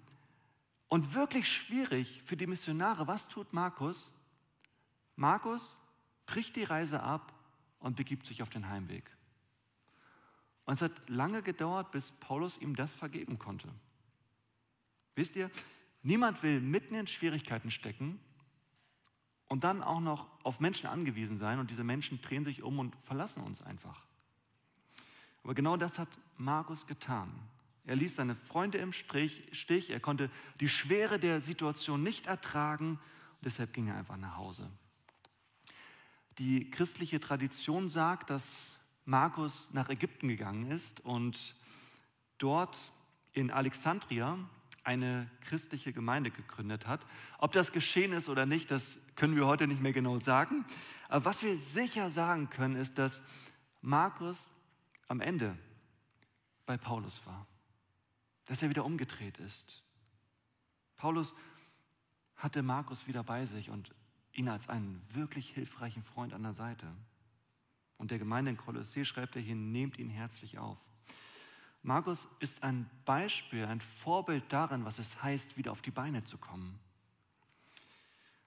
und 0.88 1.14
wirklich 1.14 1.50
schwierig 1.50 2.22
für 2.24 2.36
die 2.36 2.46
Missionare, 2.46 3.06
was 3.06 3.28
tut 3.28 3.52
Markus? 3.52 4.10
Markus 5.16 5.76
bricht 6.26 6.56
die 6.56 6.64
Reise 6.64 7.02
ab 7.02 7.32
und 7.80 7.96
begibt 7.96 8.26
sich 8.26 8.42
auf 8.42 8.50
den 8.50 8.68
Heimweg. 8.68 9.10
Und 10.64 10.74
es 10.74 10.82
hat 10.82 11.08
lange 11.08 11.42
gedauert, 11.42 11.92
bis 11.92 12.10
Paulus 12.12 12.58
ihm 12.58 12.74
das 12.74 12.92
vergeben 12.92 13.38
konnte. 13.38 13.68
Wisst 15.14 15.36
ihr, 15.36 15.50
niemand 16.06 16.42
will 16.42 16.60
mitten 16.60 16.94
in 16.94 17.06
Schwierigkeiten 17.06 17.70
stecken 17.70 18.20
und 19.48 19.64
dann 19.64 19.82
auch 19.82 20.00
noch 20.00 20.26
auf 20.44 20.60
Menschen 20.60 20.86
angewiesen 20.86 21.38
sein 21.38 21.58
und 21.58 21.70
diese 21.70 21.84
Menschen 21.84 22.20
drehen 22.22 22.44
sich 22.44 22.62
um 22.62 22.78
und 22.78 22.96
verlassen 23.02 23.42
uns 23.42 23.62
einfach. 23.62 24.04
Aber 25.42 25.54
genau 25.54 25.76
das 25.76 25.98
hat 25.98 26.08
Markus 26.36 26.86
getan. 26.86 27.32
Er 27.84 27.96
ließ 27.96 28.16
seine 28.16 28.34
Freunde 28.34 28.78
im 28.78 28.92
Stich, 28.92 29.90
er 29.90 30.00
konnte 30.00 30.30
die 30.60 30.68
Schwere 30.68 31.20
der 31.20 31.40
Situation 31.40 32.02
nicht 32.02 32.26
ertragen 32.26 32.90
und 32.90 33.44
deshalb 33.44 33.72
ging 33.72 33.88
er 33.88 33.96
einfach 33.96 34.16
nach 34.16 34.36
Hause. 34.36 34.68
Die 36.38 36.70
christliche 36.70 37.20
Tradition 37.20 37.88
sagt, 37.88 38.30
dass 38.30 38.76
Markus 39.04 39.70
nach 39.72 39.88
Ägypten 39.88 40.28
gegangen 40.28 40.70
ist 40.70 41.00
und 41.00 41.54
dort 42.38 42.92
in 43.32 43.50
Alexandria 43.50 44.36
eine 44.86 45.28
christliche 45.40 45.92
Gemeinde 45.92 46.30
gegründet 46.30 46.86
hat. 46.86 47.04
Ob 47.38 47.52
das 47.52 47.72
geschehen 47.72 48.12
ist 48.12 48.28
oder 48.28 48.46
nicht, 48.46 48.70
das 48.70 48.98
können 49.16 49.34
wir 49.34 49.46
heute 49.46 49.66
nicht 49.66 49.82
mehr 49.82 49.92
genau 49.92 50.18
sagen. 50.18 50.64
Aber 51.08 51.24
was 51.24 51.42
wir 51.42 51.56
sicher 51.56 52.10
sagen 52.10 52.50
können, 52.50 52.76
ist, 52.76 52.96
dass 52.96 53.20
Markus 53.82 54.48
am 55.08 55.20
Ende 55.20 55.58
bei 56.66 56.76
Paulus 56.76 57.24
war, 57.26 57.46
dass 58.44 58.62
er 58.62 58.70
wieder 58.70 58.84
umgedreht 58.84 59.38
ist. 59.38 59.82
Paulus 60.96 61.34
hatte 62.36 62.62
Markus 62.62 63.08
wieder 63.08 63.24
bei 63.24 63.44
sich 63.46 63.70
und 63.70 63.92
ihn 64.32 64.48
als 64.48 64.68
einen 64.68 65.02
wirklich 65.12 65.50
hilfreichen 65.50 66.04
Freund 66.04 66.32
an 66.32 66.44
der 66.44 66.54
Seite. 66.54 66.86
Und 67.96 68.12
der 68.12 68.18
Gemeinde 68.18 68.52
in 68.52 68.56
Kolossee 68.56 69.04
schreibt 69.04 69.34
er 69.34 69.42
hier, 69.42 69.56
nehmt 69.56 69.98
ihn 69.98 70.10
herzlich 70.10 70.58
auf. 70.58 70.78
Markus 71.86 72.26
ist 72.40 72.64
ein 72.64 72.90
Beispiel, 73.04 73.64
ein 73.64 73.80
Vorbild 73.80 74.52
darin, 74.52 74.84
was 74.84 74.98
es 74.98 75.22
heißt, 75.22 75.56
wieder 75.56 75.70
auf 75.70 75.82
die 75.82 75.92
Beine 75.92 76.24
zu 76.24 76.36
kommen. 76.36 76.80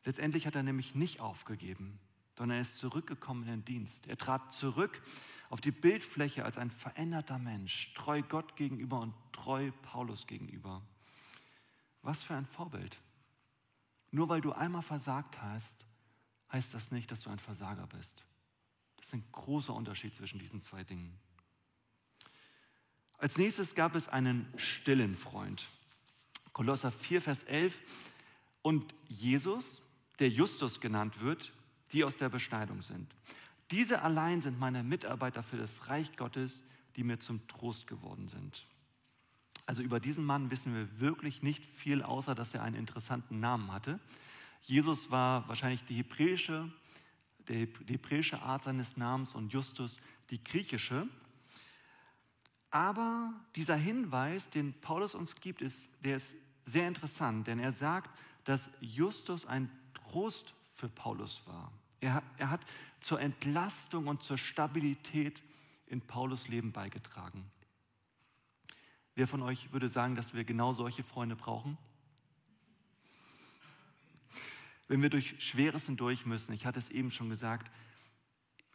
Letztendlich 0.04 0.46
hat 0.46 0.56
er 0.56 0.64
nämlich 0.64 0.94
nicht 0.94 1.22
aufgegeben, 1.22 2.02
sondern 2.38 2.58
er 2.58 2.62
ist 2.62 2.78
zurückgekommen 2.78 3.44
in 3.44 3.50
den 3.50 3.64
Dienst. 3.66 4.08
Er 4.08 4.18
trat 4.18 4.52
zurück 4.52 5.02
auf 5.50 5.62
die 5.62 5.72
Bildfläche 5.72 6.44
als 6.44 6.58
ein 6.58 6.70
veränderter 6.70 7.40
Mensch, 7.40 7.94
treu 7.94 8.22
Gott 8.24 8.58
gegenüber 8.58 9.00
und 9.00 9.14
treu 9.32 9.72
Paulus 9.84 10.28
gegenüber. 10.28 10.82
Was 12.02 12.22
für 12.22 12.36
ein 12.36 12.46
Vorbild. 12.46 13.00
Nur 14.12 14.28
weil 14.28 14.42
du 14.42 14.52
einmal 14.52 14.82
versagt 14.82 15.42
hast, 15.42 15.86
heißt 16.52 16.74
das 16.74 16.92
nicht, 16.92 17.10
dass 17.10 17.22
du 17.22 17.30
ein 17.30 17.40
Versager 17.40 17.88
bist. 17.88 18.26
Das 18.98 19.08
ist 19.08 19.14
ein 19.14 19.24
großer 19.32 19.74
Unterschied 19.74 20.14
zwischen 20.14 20.40
diesen 20.40 20.62
zwei 20.62 20.84
Dingen. 20.84 21.18
Als 23.20 23.38
nächstes 23.38 23.76
gab 23.76 23.96
es 23.96 24.08
einen 24.08 24.52
stillen 24.56 25.16
Freund. 25.16 25.68
Kolosser 26.54 26.92
4, 26.92 27.22
Vers 27.22 27.44
11. 27.44 27.80
Und 28.62 28.94
Jesus, 29.08 29.82
der 30.20 30.30
Justus 30.30 30.80
genannt 30.80 31.22
wird, 31.22 31.52
die 31.92 32.04
aus 32.04 32.18
der 32.18 32.30
Beschneidung 32.30 32.82
sind. 32.82 33.14
Diese 33.72 34.02
allein 34.02 34.42
sind 34.42 34.58
meine 34.58 34.84
Mitarbeiter 34.84 35.44
für 35.44 35.58
das 35.58 35.88
Reich 35.88 36.16
Gottes, 36.18 36.64
die 36.96 37.04
mir 37.04 37.20
zum 37.20 37.46
Trost 37.48 37.88
geworden 37.88 38.28
sind. 38.28 38.66
Also 39.66 39.82
über 39.82 40.00
diesen 40.00 40.26
Mann 40.26 40.50
wissen 40.50 40.74
wir 40.74 41.00
wirklich 41.00 41.44
nicht 41.44 41.64
viel, 41.64 42.02
außer 42.02 42.34
dass 42.34 42.56
er 42.56 42.64
einen 42.64 42.76
interessanten 42.76 43.40
Namen 43.40 43.72
hatte. 43.72 44.00
Jesus 44.64 45.12
war 45.12 45.48
wahrscheinlich 45.48 45.84
die 45.86 45.96
hebräische, 45.96 46.72
die 47.48 47.68
hebräische 47.88 48.42
Art 48.42 48.64
seines 48.64 48.98
Namens 48.98 49.36
und 49.36 49.54
Justus 49.54 49.98
die 50.32 50.44
griechische. 50.44 51.08
Aber 52.72 53.34
dieser 53.56 53.76
Hinweis, 53.76 54.50
den 54.50 54.74
Paulus 54.82 55.16
uns 55.16 55.36
gibt, 55.36 55.62
ist, 55.62 55.90
der 56.04 56.18
ist 56.18 56.36
sehr 56.66 56.88
interessant, 56.88 57.48
denn 57.48 57.60
er 57.60 57.72
sagt, 57.72 58.12
dass 58.44 58.70
Justus 58.80 59.46
ein 59.46 59.72
Trost 59.94 60.54
für 60.74 60.88
Paulus 60.88 61.42
war. 61.48 61.72
Er, 62.00 62.24
er 62.38 62.50
hat 62.50 62.62
zur 63.02 63.20
Entlastung 63.20 64.08
und 64.08 64.24
zur 64.24 64.38
Stabilität 64.38 65.42
in 65.88 66.02
Paulus 66.02 66.48
Leben 66.48 66.72
beigetragen. 66.72 67.50
Wer 69.16 69.28
von 69.28 69.42
euch 69.42 69.74
würde 69.74 69.90
sagen, 69.90 70.16
dass 70.16 70.34
wir 70.34 70.44
genau 70.44 70.74
solche 70.74 71.04
Freunde 71.04 71.36
brauchen? 71.36 71.78
Wenn 74.88 75.02
wir 75.02 75.10
durch 75.10 75.36
Schweres 75.44 75.88
hindurch 75.88 76.26
müssen, 76.26 76.54
ich 76.54 76.66
hatte 76.66 76.80
es 76.80 76.90
eben 76.90 77.12
schon 77.12 77.30
gesagt, 77.30 77.72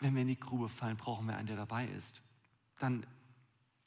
wenn 0.01 0.15
wir 0.15 0.23
in 0.23 0.29
die 0.29 0.39
Grube 0.39 0.69
fallen, 0.69 0.97
brauchen 0.97 1.27
wir 1.27 1.37
einen, 1.37 1.47
der 1.47 1.57
dabei 1.57 1.87
ist. 1.87 2.23
Dann 2.79 3.07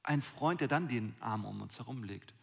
ein 0.07 0.21
Freund, 0.21 0.61
der 0.61 0.69
dann 0.69 0.87
den 0.87 1.13
Arm 1.19 1.43
um 1.43 1.61
uns 1.61 1.77
herum 1.77 2.03
legt. 2.03 2.33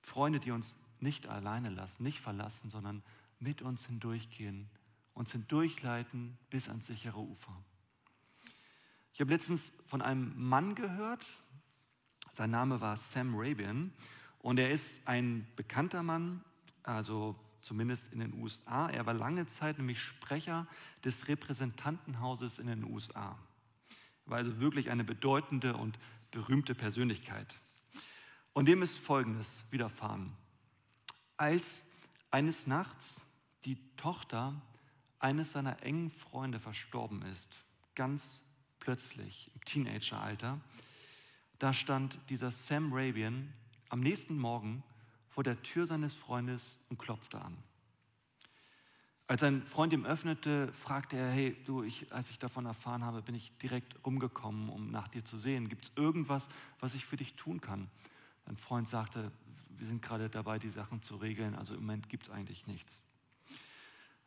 Freunde, 0.00 0.40
die 0.40 0.50
uns 0.50 0.74
nicht 1.00 1.26
alleine 1.26 1.68
lassen, 1.68 2.02
nicht 2.02 2.20
verlassen, 2.20 2.70
sondern 2.70 3.02
mit 3.38 3.60
uns 3.60 3.86
hindurchgehen, 3.86 4.70
uns 5.12 5.32
hindurchleiten 5.32 6.38
bis 6.48 6.68
ans 6.68 6.86
sichere 6.86 7.18
Ufer. 7.18 7.54
Ich 9.12 9.20
habe 9.20 9.30
letztens 9.30 9.70
von 9.84 10.00
einem 10.00 10.32
Mann 10.36 10.74
gehört, 10.74 11.26
sein 12.32 12.50
Name 12.50 12.80
war 12.80 12.96
Sam 12.96 13.34
Rabian 13.34 13.92
und 14.38 14.58
er 14.58 14.70
ist 14.70 15.06
ein 15.06 15.46
bekannter 15.56 16.02
Mann, 16.02 16.42
also 16.82 17.36
zumindest 17.60 18.12
in 18.14 18.20
den 18.20 18.32
USA. 18.34 18.88
Er 18.88 19.04
war 19.04 19.14
lange 19.14 19.46
Zeit 19.46 19.76
nämlich 19.76 20.00
Sprecher 20.00 20.66
des 21.04 21.28
Repräsentantenhauses 21.28 22.58
in 22.58 22.66
den 22.66 22.84
USA. 22.84 23.36
Er 24.24 24.30
war 24.30 24.38
also 24.38 24.58
wirklich 24.58 24.90
eine 24.90 25.04
bedeutende 25.04 25.76
und 25.76 25.98
berühmte 26.30 26.74
Persönlichkeit. 26.74 27.54
Und 28.52 28.66
dem 28.66 28.82
ist 28.82 28.98
Folgendes 28.98 29.64
widerfahren. 29.70 30.32
Als 31.36 31.82
eines 32.30 32.66
Nachts 32.66 33.20
die 33.64 33.78
Tochter 33.96 34.60
eines 35.18 35.52
seiner 35.52 35.82
engen 35.82 36.10
Freunde 36.10 36.60
verstorben 36.60 37.22
ist, 37.22 37.58
ganz 37.94 38.40
plötzlich 38.78 39.50
im 39.54 39.64
Teenageralter, 39.64 40.60
da 41.58 41.72
stand 41.72 42.18
dieser 42.28 42.50
Sam 42.50 42.92
Rabian 42.92 43.52
am 43.88 44.00
nächsten 44.00 44.38
Morgen 44.38 44.82
vor 45.28 45.44
der 45.44 45.62
Tür 45.62 45.86
seines 45.86 46.14
Freundes 46.14 46.78
und 46.88 46.98
klopfte 46.98 47.40
an. 47.40 47.56
Als 49.28 49.40
sein 49.40 49.62
Freund 49.64 49.92
ihm 49.92 50.06
öffnete, 50.06 50.72
fragte 50.72 51.16
er, 51.16 51.30
hey, 51.30 51.56
du, 51.64 51.82
ich, 51.82 52.12
als 52.12 52.30
ich 52.30 52.38
davon 52.38 52.64
erfahren 52.64 53.02
habe, 53.04 53.22
bin 53.22 53.34
ich 53.34 53.56
direkt 53.58 53.96
rumgekommen, 54.06 54.68
um 54.68 54.90
nach 54.90 55.08
dir 55.08 55.24
zu 55.24 55.36
sehen. 55.36 55.68
Gibt 55.68 55.86
es 55.86 55.92
irgendwas, 55.96 56.48
was 56.78 56.94
ich 56.94 57.04
für 57.04 57.16
dich 57.16 57.34
tun 57.34 57.60
kann? 57.60 57.90
Sein 58.44 58.56
Freund 58.56 58.88
sagte, 58.88 59.32
wir 59.70 59.86
sind 59.88 60.00
gerade 60.00 60.30
dabei, 60.30 60.60
die 60.60 60.68
Sachen 60.68 61.02
zu 61.02 61.16
regeln, 61.16 61.56
also 61.56 61.74
im 61.74 61.80
Moment 61.80 62.08
gibt 62.08 62.28
es 62.28 62.30
eigentlich 62.30 62.68
nichts. 62.68 63.02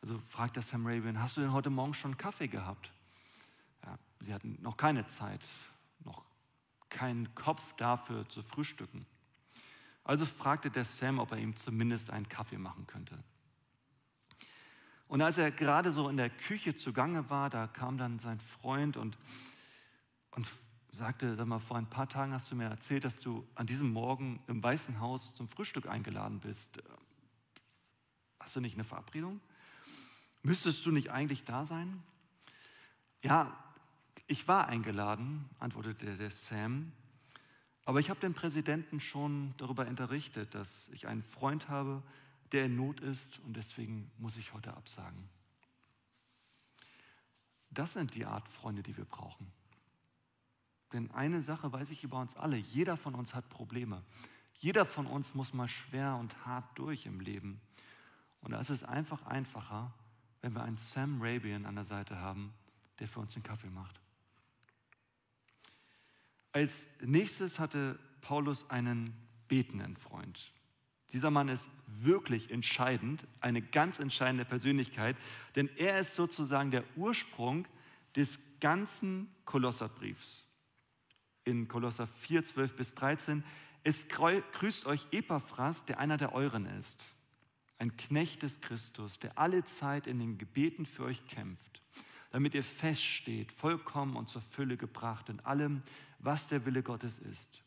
Also 0.02 0.18
fragt 0.28 0.56
der 0.56 0.62
Sam 0.62 0.86
Raven, 0.86 1.20
hast 1.20 1.36
du 1.36 1.40
denn 1.40 1.52
heute 1.52 1.70
Morgen 1.70 1.94
schon 1.94 2.16
Kaffee 2.18 2.48
gehabt? 2.48 2.92
Ja, 3.84 3.98
sie 4.20 4.34
hatten 4.34 4.58
noch 4.60 4.76
keine 4.76 5.06
Zeit, 5.06 5.46
noch 6.04 6.24
keinen 6.90 7.34
Kopf 7.34 7.62
dafür 7.76 8.28
zu 8.28 8.42
frühstücken. 8.42 9.06
Also 10.04 10.26
fragte 10.26 10.70
der 10.70 10.84
Sam, 10.84 11.18
ob 11.18 11.32
er 11.32 11.38
ihm 11.38 11.56
zumindest 11.56 12.10
einen 12.10 12.28
Kaffee 12.28 12.58
machen 12.58 12.86
könnte. 12.86 13.18
Und 15.10 15.22
als 15.22 15.38
er 15.38 15.50
gerade 15.50 15.90
so 15.92 16.08
in 16.08 16.16
der 16.16 16.30
Küche 16.30 16.76
zugange 16.76 17.28
war, 17.28 17.50
da 17.50 17.66
kam 17.66 17.98
dann 17.98 18.20
sein 18.20 18.38
Freund 18.38 18.96
und, 18.96 19.18
und 20.30 20.46
sagte, 20.92 21.34
sag 21.34 21.48
mal, 21.48 21.58
vor 21.58 21.78
ein 21.78 21.90
paar 21.90 22.08
Tagen 22.08 22.32
hast 22.32 22.48
du 22.52 22.54
mir 22.54 22.66
erzählt, 22.66 23.04
dass 23.04 23.18
du 23.18 23.44
an 23.56 23.66
diesem 23.66 23.92
Morgen 23.92 24.40
im 24.46 24.62
Weißen 24.62 25.00
Haus 25.00 25.34
zum 25.34 25.48
Frühstück 25.48 25.88
eingeladen 25.88 26.38
bist. 26.38 26.80
Hast 28.38 28.54
du 28.54 28.60
nicht 28.60 28.74
eine 28.74 28.84
Verabredung? 28.84 29.40
Müsstest 30.42 30.86
du 30.86 30.92
nicht 30.92 31.10
eigentlich 31.10 31.42
da 31.42 31.64
sein? 31.64 32.00
Ja, 33.20 33.52
ich 34.28 34.46
war 34.46 34.68
eingeladen, 34.68 35.44
antwortete 35.58 36.16
der 36.18 36.30
Sam, 36.30 36.92
aber 37.84 37.98
ich 37.98 38.10
habe 38.10 38.20
den 38.20 38.34
Präsidenten 38.34 39.00
schon 39.00 39.54
darüber 39.56 39.88
unterrichtet, 39.88 40.54
dass 40.54 40.88
ich 40.90 41.08
einen 41.08 41.24
Freund 41.24 41.68
habe, 41.68 42.00
der 42.52 42.66
in 42.66 42.76
Not 42.76 43.00
ist 43.00 43.38
und 43.40 43.56
deswegen 43.56 44.10
muss 44.18 44.36
ich 44.36 44.52
heute 44.52 44.74
absagen. 44.74 45.28
Das 47.70 47.92
sind 47.92 48.14
die 48.14 48.24
Art 48.24 48.48
Freunde, 48.48 48.82
die 48.82 48.96
wir 48.96 49.04
brauchen. 49.04 49.50
Denn 50.92 51.10
eine 51.12 51.40
Sache 51.40 51.72
weiß 51.72 51.90
ich 51.90 52.02
über 52.02 52.18
uns 52.18 52.36
alle, 52.36 52.56
jeder 52.56 52.96
von 52.96 53.14
uns 53.14 53.34
hat 53.34 53.48
Probleme. 53.48 54.02
Jeder 54.58 54.84
von 54.84 55.06
uns 55.06 55.34
muss 55.34 55.54
mal 55.54 55.68
schwer 55.68 56.16
und 56.16 56.44
hart 56.44 56.78
durch 56.78 57.06
im 57.06 57.20
Leben. 57.20 57.60
Und 58.40 58.52
da 58.52 58.60
ist 58.60 58.70
es 58.70 58.84
einfach 58.84 59.24
einfacher, 59.26 59.92
wenn 60.42 60.54
wir 60.54 60.62
einen 60.62 60.76
Sam 60.76 61.20
Rabian 61.22 61.64
an 61.64 61.76
der 61.76 61.84
Seite 61.84 62.18
haben, 62.18 62.52
der 62.98 63.08
für 63.08 63.20
uns 63.20 63.34
den 63.34 63.42
Kaffee 63.42 63.70
macht. 63.70 64.00
Als 66.52 66.88
nächstes 67.00 67.60
hatte 67.60 67.98
Paulus 68.20 68.68
einen 68.68 69.14
betenden 69.48 69.96
Freund. 69.96 70.52
Dieser 71.12 71.30
Mann 71.30 71.48
ist 71.48 71.68
wirklich 71.86 72.50
entscheidend, 72.50 73.26
eine 73.40 73.62
ganz 73.62 73.98
entscheidende 73.98 74.44
Persönlichkeit, 74.44 75.16
denn 75.56 75.68
er 75.76 76.00
ist 76.00 76.14
sozusagen 76.14 76.70
der 76.70 76.84
Ursprung 76.96 77.66
des 78.16 78.38
ganzen 78.60 79.28
Kolosserbriefs. 79.44 80.46
In 81.44 81.68
Kolosser 81.68 82.06
4, 82.06 82.44
12 82.44 82.76
bis 82.76 82.94
13, 82.94 83.42
es 83.82 84.06
grüßt 84.08 84.86
euch 84.86 85.08
Epaphras, 85.10 85.84
der 85.86 85.98
einer 85.98 86.16
der 86.16 86.34
euren 86.34 86.66
ist, 86.66 87.04
ein 87.78 87.96
Knecht 87.96 88.42
des 88.42 88.60
Christus, 88.60 89.18
der 89.18 89.38
alle 89.38 89.64
Zeit 89.64 90.06
in 90.06 90.18
den 90.18 90.38
Gebeten 90.38 90.84
für 90.86 91.04
euch 91.04 91.26
kämpft, 91.26 91.82
damit 92.30 92.54
ihr 92.54 92.62
feststeht, 92.62 93.50
vollkommen 93.52 94.16
und 94.16 94.28
zur 94.28 94.42
Fülle 94.42 94.76
gebracht 94.76 95.28
in 95.30 95.40
allem, 95.40 95.82
was 96.18 96.46
der 96.46 96.66
Wille 96.66 96.82
Gottes 96.82 97.18
ist 97.18 97.62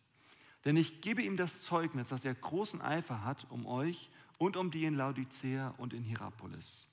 denn 0.66 0.78
ich 0.78 1.02
gebe 1.02 1.22
ihm 1.22 1.38
das 1.38 1.64
Zeugnis, 1.64 2.10
dass 2.10 2.26
er 2.26 2.34
großen 2.34 2.82
Eifer 2.82 3.24
hat 3.24 3.46
um 3.50 3.66
euch 3.66 4.10
und 4.38 4.58
um 4.58 4.72
die 4.72 4.86
in 4.86 4.96
Laodicea 4.96 5.74
und 5.78 5.94
in 5.94 6.04
Hierapolis. 6.04 6.88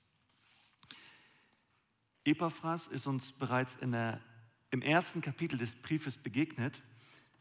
Epaphras 2.23 2.87
ist 2.87 3.07
uns 3.07 3.31
bereits 3.31 3.77
der, 3.81 4.21
im 4.69 4.81
ersten 4.81 5.21
Kapitel 5.21 5.57
des 5.57 5.75
Briefes 5.75 6.17
begegnet. 6.17 6.81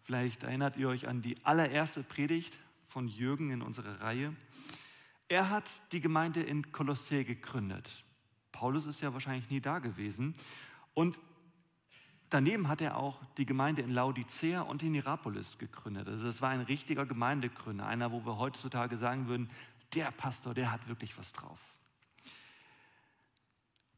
Vielleicht 0.03 0.43
erinnert 0.43 0.77
ihr 0.77 0.89
euch 0.89 1.07
an 1.07 1.21
die 1.21 1.37
allererste 1.45 2.03
Predigt 2.03 2.59
von 2.79 3.07
Jürgen 3.07 3.51
in 3.51 3.63
unserer 3.63 4.01
Reihe. 4.01 4.35
Er 5.29 5.51
hat 5.51 5.71
die 5.93 6.01
Gemeinde 6.01 6.43
in 6.43 6.73
Kolossä 6.73 7.25
gegründet. 7.25 8.05
Paulus 8.53 8.87
ist 8.87 9.01
ja 9.01 9.13
wahrscheinlich 9.13 9.49
nie 9.51 9.61
da 9.61 9.79
gewesen. 9.79 10.35
Und 10.95 11.21
Daneben 12.31 12.69
hat 12.69 12.81
er 12.81 12.97
auch 12.97 13.21
die 13.37 13.45
Gemeinde 13.45 13.83
in 13.83 13.91
Laodicea 13.91 14.63
und 14.63 14.85
in 14.85 14.95
Hierapolis 14.95 15.59
gegründet. 15.59 16.07
Also 16.07 16.29
es 16.29 16.41
war 16.41 16.51
ein 16.51 16.61
richtiger 16.61 17.05
Gemeindegründer, 17.05 17.87
einer, 17.87 18.13
wo 18.13 18.25
wir 18.25 18.39
heutzutage 18.39 18.97
sagen 18.97 19.27
würden, 19.27 19.51
der 19.95 20.13
Pastor, 20.13 20.55
der 20.55 20.71
hat 20.71 20.87
wirklich 20.87 21.19
was 21.19 21.33
drauf. 21.33 21.59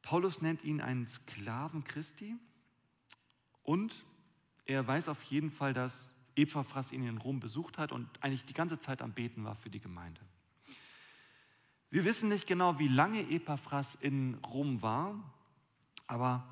Paulus 0.01 0.41
nennt 0.41 0.65
ihn 0.65 0.81
einen 0.81 1.07
Sklaven 1.07 1.85
Christi 1.85 2.35
und 3.63 4.05
er 4.65 4.87
weiß 4.87 5.09
auf 5.09 5.23
jeden 5.25 5.51
Fall, 5.51 5.75
dass 5.75 6.13
Epaphras 6.35 6.91
ihn 6.93 7.07
in 7.07 7.19
Rom 7.19 7.39
besucht 7.39 7.77
hat 7.77 7.93
und 7.93 8.09
eigentlich 8.23 8.47
die 8.47 8.55
ganze 8.55 8.79
Zeit 8.79 9.03
am 9.03 9.13
Beten 9.13 9.45
war 9.45 9.57
für 9.57 9.69
die 9.69 9.81
Gemeinde. 9.81 10.21
Wir 11.91 12.07
wissen 12.07 12.31
nicht 12.31 12.47
genau, 12.47 12.79
wie 12.79 12.89
lange 12.89 13.31
Epaphras 13.31 13.95
in 13.97 14.39
Rom 14.47 14.81
war, 14.81 15.15
aber 16.07 16.49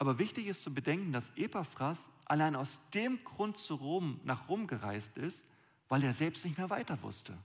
aber 0.00 0.18
wichtig 0.18 0.46
ist 0.46 0.62
zu 0.62 0.72
bedenken, 0.72 1.12
dass 1.12 1.30
Epaphras 1.36 2.08
allein 2.24 2.56
aus 2.56 2.78
dem 2.94 3.22
Grund 3.22 3.58
zu 3.58 3.74
Rom, 3.74 4.18
nach 4.24 4.48
Rom 4.48 4.66
gereist 4.66 5.18
ist, 5.18 5.44
weil 5.90 6.02
er 6.02 6.14
selbst 6.14 6.42
nicht 6.46 6.56
mehr 6.56 6.70
weiter 6.70 7.00
wusste. 7.02 7.36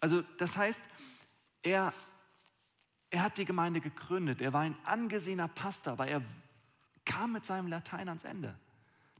Also 0.00 0.22
das 0.38 0.56
heißt, 0.56 0.84
er, 1.62 1.94
er 3.10 3.22
hat 3.22 3.38
die 3.38 3.44
Gemeinde 3.44 3.80
gegründet, 3.80 4.40
er 4.40 4.52
war 4.52 4.62
ein 4.62 4.76
angesehener 4.84 5.46
Pastor, 5.46 5.92
aber 5.92 6.08
er 6.08 6.20
kam 7.04 7.32
mit 7.32 7.44
seinem 7.44 7.68
Latein 7.68 8.08
ans 8.08 8.24
Ende. 8.24 8.58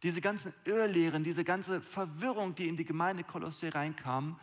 Diese 0.03 0.21
ganzen 0.21 0.53
Irrlehren, 0.65 1.23
diese 1.23 1.45
ganze 1.45 1.81
Verwirrung, 1.81 2.57
die 2.57 2.67
in 2.67 2.77
die 2.77 2.85
Gemeinde 2.85 3.23
Kolosse 3.23 3.73
reinkam, 3.73 4.41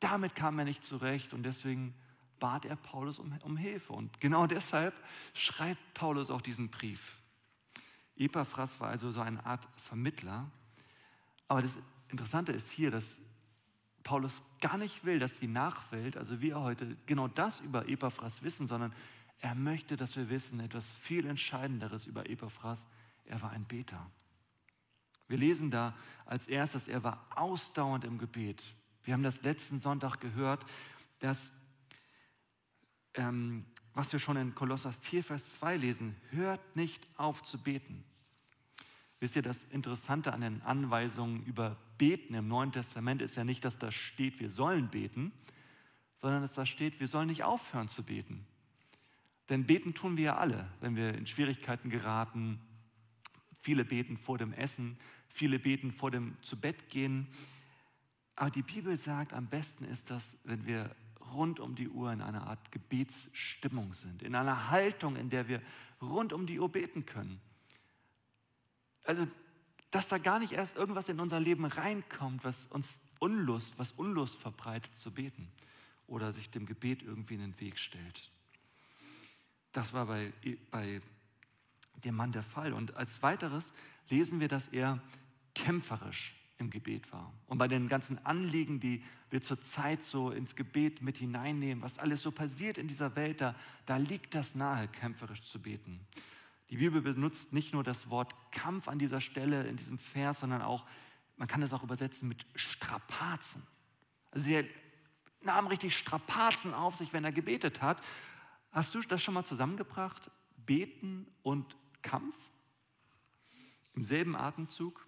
damit 0.00 0.34
kam 0.34 0.58
er 0.58 0.64
nicht 0.64 0.82
zurecht 0.82 1.34
und 1.34 1.42
deswegen 1.42 1.92
bat 2.38 2.64
er 2.64 2.76
Paulus 2.76 3.18
um, 3.18 3.36
um 3.42 3.58
Hilfe. 3.58 3.92
Und 3.92 4.18
genau 4.18 4.46
deshalb 4.46 4.94
schreibt 5.34 5.92
Paulus 5.92 6.30
auch 6.30 6.40
diesen 6.40 6.70
Brief. 6.70 7.17
Epaphras 8.18 8.80
war 8.80 8.88
also 8.88 9.10
so 9.10 9.20
eine 9.20 9.44
Art 9.46 9.66
Vermittler. 9.76 10.50
Aber 11.46 11.62
das 11.62 11.78
Interessante 12.08 12.52
ist 12.52 12.70
hier, 12.70 12.90
dass 12.90 13.18
Paulus 14.02 14.42
gar 14.60 14.78
nicht 14.78 15.04
will, 15.04 15.18
dass 15.18 15.38
die 15.38 15.46
Nachwelt, 15.46 16.16
also 16.16 16.40
wir 16.40 16.60
heute, 16.60 16.96
genau 17.06 17.28
das 17.28 17.60
über 17.60 17.88
Epaphras 17.88 18.42
wissen, 18.42 18.66
sondern 18.66 18.92
er 19.40 19.54
möchte, 19.54 19.96
dass 19.96 20.16
wir 20.16 20.30
wissen 20.30 20.60
etwas 20.60 20.88
viel 20.88 21.26
Entscheidenderes 21.26 22.06
über 22.06 22.28
Epaphras. 22.28 22.86
Er 23.26 23.40
war 23.42 23.50
ein 23.50 23.64
Beter. 23.64 24.10
Wir 25.28 25.38
lesen 25.38 25.70
da 25.70 25.94
als 26.24 26.48
erstes, 26.48 26.88
er 26.88 27.04
war 27.04 27.26
ausdauernd 27.36 28.04
im 28.04 28.18
Gebet. 28.18 28.64
Wir 29.04 29.14
haben 29.14 29.22
das 29.22 29.42
letzten 29.42 29.78
Sonntag 29.78 30.20
gehört, 30.20 30.64
dass 31.20 31.52
ähm, 33.14 33.64
was 33.98 34.12
wir 34.12 34.20
schon 34.20 34.36
in 34.36 34.54
Kolosser 34.54 34.92
4, 34.92 35.24
Vers 35.24 35.54
2 35.54 35.76
lesen, 35.76 36.16
hört 36.30 36.76
nicht 36.76 37.04
auf 37.16 37.42
zu 37.42 37.58
beten. 37.60 38.04
Wisst 39.20 39.34
ihr, 39.36 39.42
das 39.42 39.64
Interessante 39.70 40.32
an 40.32 40.42
den 40.42 40.62
Anweisungen 40.62 41.44
über 41.44 41.76
Beten 41.98 42.34
im 42.34 42.46
Neuen 42.46 42.70
Testament 42.70 43.20
ist 43.20 43.36
ja 43.36 43.44
nicht, 43.44 43.64
dass 43.64 43.78
da 43.78 43.90
steht, 43.90 44.38
wir 44.38 44.50
sollen 44.50 44.88
beten, 44.88 45.32
sondern 46.14 46.42
dass 46.42 46.54
da 46.54 46.64
steht, 46.64 47.00
wir 47.00 47.08
sollen 47.08 47.26
nicht 47.26 47.42
aufhören 47.42 47.88
zu 47.88 48.04
beten. 48.04 48.46
Denn 49.48 49.66
beten 49.66 49.94
tun 49.94 50.16
wir 50.16 50.24
ja 50.24 50.36
alle, 50.36 50.68
wenn 50.80 50.94
wir 50.94 51.14
in 51.14 51.26
Schwierigkeiten 51.26 51.90
geraten. 51.90 52.60
Viele 53.60 53.84
beten 53.84 54.16
vor 54.16 54.38
dem 54.38 54.52
Essen, 54.52 54.98
viele 55.28 55.58
beten 55.58 55.90
vor 55.90 56.10
dem 56.10 56.36
zu 56.42 56.60
Bett 56.60 56.88
gehen. 56.88 57.26
Aber 58.36 58.50
die 58.50 58.62
Bibel 58.62 58.96
sagt, 58.98 59.32
am 59.32 59.46
besten 59.46 59.84
ist 59.84 60.10
das, 60.10 60.38
wenn 60.44 60.66
wir 60.66 60.94
rund 61.32 61.60
um 61.60 61.74
die 61.74 61.88
Uhr 61.88 62.12
in 62.12 62.20
einer 62.20 62.46
Art 62.46 62.70
Gebetsstimmung 62.70 63.94
sind, 63.94 64.22
in 64.22 64.34
einer 64.34 64.70
Haltung, 64.70 65.16
in 65.16 65.30
der 65.30 65.48
wir 65.48 65.60
rund 66.00 66.32
um 66.32 66.46
die 66.46 66.60
Uhr 66.60 66.70
beten 66.70 67.04
können. 67.04 67.40
Also, 69.08 69.26
dass 69.90 70.06
da 70.06 70.18
gar 70.18 70.38
nicht 70.38 70.52
erst 70.52 70.76
irgendwas 70.76 71.08
in 71.08 71.18
unser 71.18 71.40
Leben 71.40 71.64
reinkommt, 71.64 72.44
was 72.44 72.66
uns 72.66 72.98
Unlust, 73.20 73.72
was 73.78 73.92
Unlust 73.92 74.36
verbreitet 74.36 74.94
zu 74.96 75.10
beten 75.10 75.50
oder 76.06 76.30
sich 76.30 76.50
dem 76.50 76.66
Gebet 76.66 77.02
irgendwie 77.02 77.34
in 77.34 77.40
den 77.40 77.58
Weg 77.58 77.78
stellt. 77.78 78.30
Das 79.72 79.94
war 79.94 80.04
bei, 80.04 80.30
bei 80.70 81.00
dem 82.04 82.16
Mann 82.16 82.32
der 82.32 82.42
Fall. 82.42 82.74
Und 82.74 82.96
als 82.96 83.22
weiteres 83.22 83.72
lesen 84.10 84.40
wir, 84.40 84.48
dass 84.48 84.68
er 84.68 85.00
kämpferisch 85.54 86.36
im 86.58 86.68
Gebet 86.68 87.10
war. 87.10 87.32
Und 87.46 87.56
bei 87.56 87.66
den 87.66 87.88
ganzen 87.88 88.18
Anliegen, 88.26 88.78
die 88.78 89.02
wir 89.30 89.40
zurzeit 89.40 90.02
so 90.02 90.32
ins 90.32 90.54
Gebet 90.54 91.00
mit 91.00 91.16
hineinnehmen, 91.16 91.82
was 91.82 91.98
alles 91.98 92.20
so 92.20 92.30
passiert 92.30 92.76
in 92.76 92.88
dieser 92.88 93.16
Welt, 93.16 93.40
da, 93.40 93.54
da 93.86 93.96
liegt 93.96 94.34
das 94.34 94.54
nahe, 94.54 94.86
kämpferisch 94.86 95.40
zu 95.44 95.62
beten. 95.62 95.98
Die 96.70 96.76
Bibel 96.76 97.00
benutzt 97.00 97.52
nicht 97.52 97.72
nur 97.72 97.82
das 97.82 98.10
Wort 98.10 98.34
Kampf 98.52 98.88
an 98.88 98.98
dieser 98.98 99.20
Stelle 99.20 99.66
in 99.66 99.76
diesem 99.76 99.98
Vers, 99.98 100.40
sondern 100.40 100.62
auch, 100.62 100.86
man 101.36 101.48
kann 101.48 101.62
es 101.62 101.72
auch 101.72 101.82
übersetzen 101.82 102.28
mit 102.28 102.44
Strapazen. 102.54 103.66
Also 104.30 104.50
er 104.50 104.64
nahm 105.40 105.66
richtig 105.66 105.96
Strapazen 105.96 106.74
auf 106.74 106.96
sich, 106.96 107.12
wenn 107.12 107.24
er 107.24 107.32
gebetet 107.32 107.80
hat. 107.80 108.02
Hast 108.70 108.94
du 108.94 109.00
das 109.00 109.22
schon 109.22 109.34
mal 109.34 109.44
zusammengebracht? 109.44 110.30
Beten 110.66 111.26
und 111.42 111.76
Kampf? 112.02 112.36
Im 113.94 114.04
selben 114.04 114.36
Atemzug? 114.36 115.06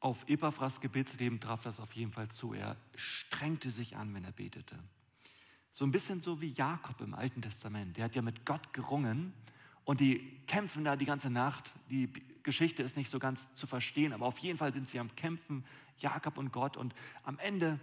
Auf 0.00 0.28
Epaphras 0.28 0.80
Gebetsleben 0.80 1.40
traf 1.40 1.62
das 1.62 1.80
auf 1.80 1.92
jeden 1.92 2.12
Fall 2.12 2.28
zu. 2.28 2.54
Er 2.54 2.76
strengte 2.94 3.70
sich 3.70 3.96
an, 3.96 4.14
wenn 4.14 4.24
er 4.24 4.30
betete. 4.30 4.78
So 5.72 5.84
ein 5.84 5.90
bisschen 5.90 6.22
so 6.22 6.40
wie 6.40 6.52
Jakob 6.52 7.00
im 7.00 7.14
Alten 7.14 7.42
Testament. 7.42 7.96
Der 7.96 8.04
hat 8.04 8.14
ja 8.14 8.22
mit 8.22 8.46
Gott 8.46 8.72
gerungen 8.72 9.32
und 9.88 10.00
die 10.00 10.18
kämpfen 10.46 10.84
da 10.84 10.96
die 10.96 11.06
ganze 11.06 11.30
Nacht. 11.30 11.72
Die 11.88 12.12
Geschichte 12.42 12.82
ist 12.82 12.98
nicht 12.98 13.10
so 13.10 13.18
ganz 13.18 13.50
zu 13.54 13.66
verstehen, 13.66 14.12
aber 14.12 14.26
auf 14.26 14.36
jeden 14.36 14.58
Fall 14.58 14.70
sind 14.70 14.86
sie 14.86 14.98
am 14.98 15.16
Kämpfen, 15.16 15.64
Jakob 15.96 16.36
und 16.36 16.52
Gott. 16.52 16.76
Und 16.76 16.94
am 17.22 17.38
Ende 17.38 17.80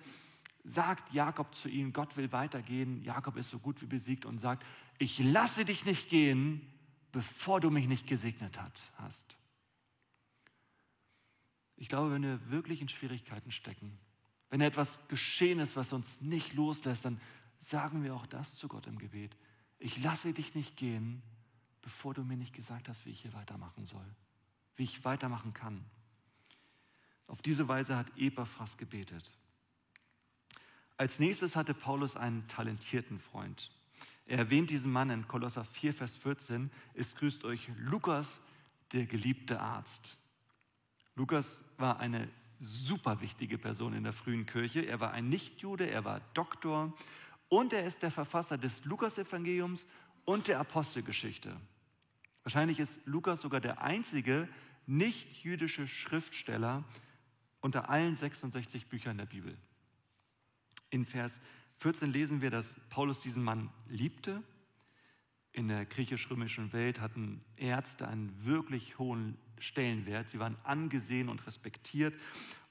sagt 0.63 1.11
Jakob 1.15 1.55
zu 1.55 1.67
ihnen, 1.67 1.93
Gott 1.93 2.15
will 2.15 2.31
weitergehen. 2.31 3.01
Jakob 3.01 3.37
ist 3.37 3.49
so 3.49 3.57
gut 3.57 3.81
wie 3.81 3.87
besiegt 3.87 4.27
und 4.27 4.37
sagt, 4.37 4.63
ich 4.99 5.17
lasse 5.17 5.65
dich 5.65 5.83
nicht 5.83 6.07
gehen, 6.07 6.61
bevor 7.11 7.59
du 7.59 7.71
mich 7.71 7.87
nicht 7.87 8.05
gesegnet 8.05 8.55
hast. 8.97 9.35
Ich 11.75 11.89
glaube, 11.89 12.11
wenn 12.11 12.21
wir 12.21 12.51
wirklich 12.51 12.83
in 12.83 12.87
Schwierigkeiten 12.89 13.51
stecken, 13.51 13.97
wenn 14.51 14.61
etwas 14.61 14.99
geschehen 15.07 15.57
ist, 15.57 15.75
was 15.75 15.91
uns 15.91 16.21
nicht 16.21 16.53
loslässt, 16.53 17.03
dann 17.03 17.19
sagen 17.61 18.03
wir 18.03 18.13
auch 18.13 18.27
das 18.27 18.55
zu 18.55 18.67
Gott 18.67 18.85
im 18.85 18.99
Gebet. 18.99 19.35
Ich 19.79 19.97
lasse 20.03 20.33
dich 20.33 20.53
nicht 20.53 20.77
gehen, 20.77 21.23
bevor 21.85 22.15
du 22.15 22.23
mir 22.23 22.35
nicht 22.35 22.53
gesagt 22.53 22.89
hast, 22.89 23.05
wie 23.05 23.11
ich 23.11 23.21
hier 23.21 23.33
weitermachen 23.33 23.85
soll, 23.85 24.05
wie 24.75 24.83
ich 24.83 25.05
weitermachen 25.05 25.53
kann. 25.53 25.85
Auf 27.27 27.41
diese 27.43 27.67
Weise 27.67 27.95
hat 27.95 28.11
Epaphras 28.17 28.77
gebetet. 28.77 29.31
Als 30.97 31.19
nächstes 31.19 31.55
hatte 31.55 31.75
Paulus 31.75 32.17
einen 32.17 32.47
talentierten 32.47 33.19
Freund. 33.19 33.71
Er 34.25 34.39
erwähnt 34.39 34.71
diesen 34.71 34.91
Mann 34.91 35.11
in 35.11 35.27
Kolosser 35.27 35.63
4, 35.63 35.93
Vers 35.93 36.17
14. 36.17 36.71
Es 36.95 37.15
grüßt 37.15 37.43
euch 37.45 37.69
Lukas, 37.77 38.39
der 38.91 39.05
geliebte 39.05 39.59
Arzt. 39.61 40.17
Lukas 41.13 41.63
war 41.77 41.99
eine 41.99 42.27
super 42.59 43.21
wichtige 43.21 43.59
Person 43.59 43.93
in 43.93 44.03
der 44.03 44.13
frühen 44.13 44.47
Kirche. 44.47 44.87
Er 44.87 44.99
war 44.99 45.11
ein 45.11 45.29
Nichtjude, 45.29 45.87
er 45.87 46.03
war 46.03 46.21
Doktor 46.33 46.93
und 47.47 47.73
er 47.73 47.85
ist 47.85 48.01
der 48.01 48.11
Verfasser 48.11 48.57
des 48.57 48.83
Lukasevangeliums 48.85 49.85
und 50.23 50.47
der 50.47 50.59
Apostelgeschichte. 50.59 51.55
Wahrscheinlich 52.45 52.79
ist 52.79 52.99
Lukas 53.05 53.41
sogar 53.41 53.59
der 53.59 53.81
einzige 53.81 54.47
nicht-jüdische 54.85 55.87
Schriftsteller 55.87 56.83
unter 57.59 57.89
allen 57.89 58.15
66 58.15 58.85
Büchern 58.85 59.17
der 59.17 59.25
Bibel. 59.25 59.57
In 60.91 61.05
Vers 61.05 61.41
14 61.77 62.11
lesen 62.11 62.41
wir, 62.41 62.51
dass 62.51 62.79
Paulus 62.91 63.19
diesen 63.19 63.43
Mann 63.43 63.71
liebte. 63.87 64.43
In 65.53 65.69
der 65.69 65.87
griechisch-römischen 65.87 66.71
Welt 66.71 67.01
hatten 67.01 67.43
Ärzte 67.57 68.07
einen 68.07 68.45
wirklich 68.45 68.99
hohen 68.99 69.39
Stellenwert. 69.57 70.29
Sie 70.29 70.37
waren 70.37 70.55
angesehen 70.63 71.29
und 71.29 71.47
respektiert. 71.47 72.13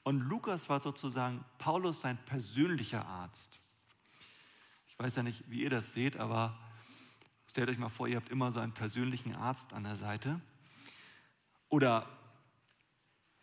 Und 0.03 0.21
Lukas 0.21 0.69
war 0.69 0.79
sozusagen 0.79 1.43
Paulus 1.57 1.99
sein 1.99 2.17
persönlicher 2.23 3.05
Arzt. 3.05 3.59
Ich 4.87 4.97
weiß 4.97 5.17
ja 5.17 5.23
nicht, 5.23 5.43
wie 5.51 5.63
ihr 5.63 5.69
das 5.69 5.93
seht, 5.93 6.15
aber 6.15 6.57
stellt 7.55 7.69
euch 7.69 7.77
mal 7.77 7.87
vor, 7.87 8.09
ihr 8.09 8.17
habt 8.17 8.27
immer 8.27 8.51
so 8.51 8.59
einen 8.59 8.73
persönlichen 8.73 9.33
Arzt 9.33 9.71
an 9.71 9.83
der 9.83 9.95
Seite. 9.95 10.41
Oder 11.69 12.05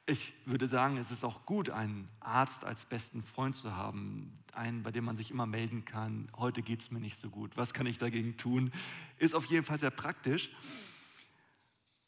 ich 0.05 0.35
würde 0.45 0.69
sagen, 0.69 0.99
es 0.99 1.11
ist 1.11 1.25
auch 1.25 1.47
gut, 1.47 1.71
einen 1.71 2.11
Arzt 2.21 2.67
als 2.67 2.85
besten 2.85 3.23
Freund 3.23 3.57
zu 3.57 3.75
haben, 3.75 4.39
einen, 4.53 4.83
bei 4.83 4.91
dem 4.91 5.07
man 5.07 5.17
sich 5.17 5.31
immer 5.31 5.47
melden 5.47 5.87
kann, 5.87 6.29
heute 6.37 6.61
geht 6.61 6.83
es 6.83 6.91
mir 6.91 7.01
nicht 7.01 7.19
so 7.19 7.31
gut, 7.31 7.57
was 7.57 7.73
kann 7.73 7.87
ich 7.87 7.97
dagegen 7.97 8.37
tun, 8.37 8.71
ist 9.17 9.35
auf 9.35 9.47
jeden 9.47 9.65
Fall 9.65 9.79
sehr 9.79 9.91
praktisch. 9.91 10.51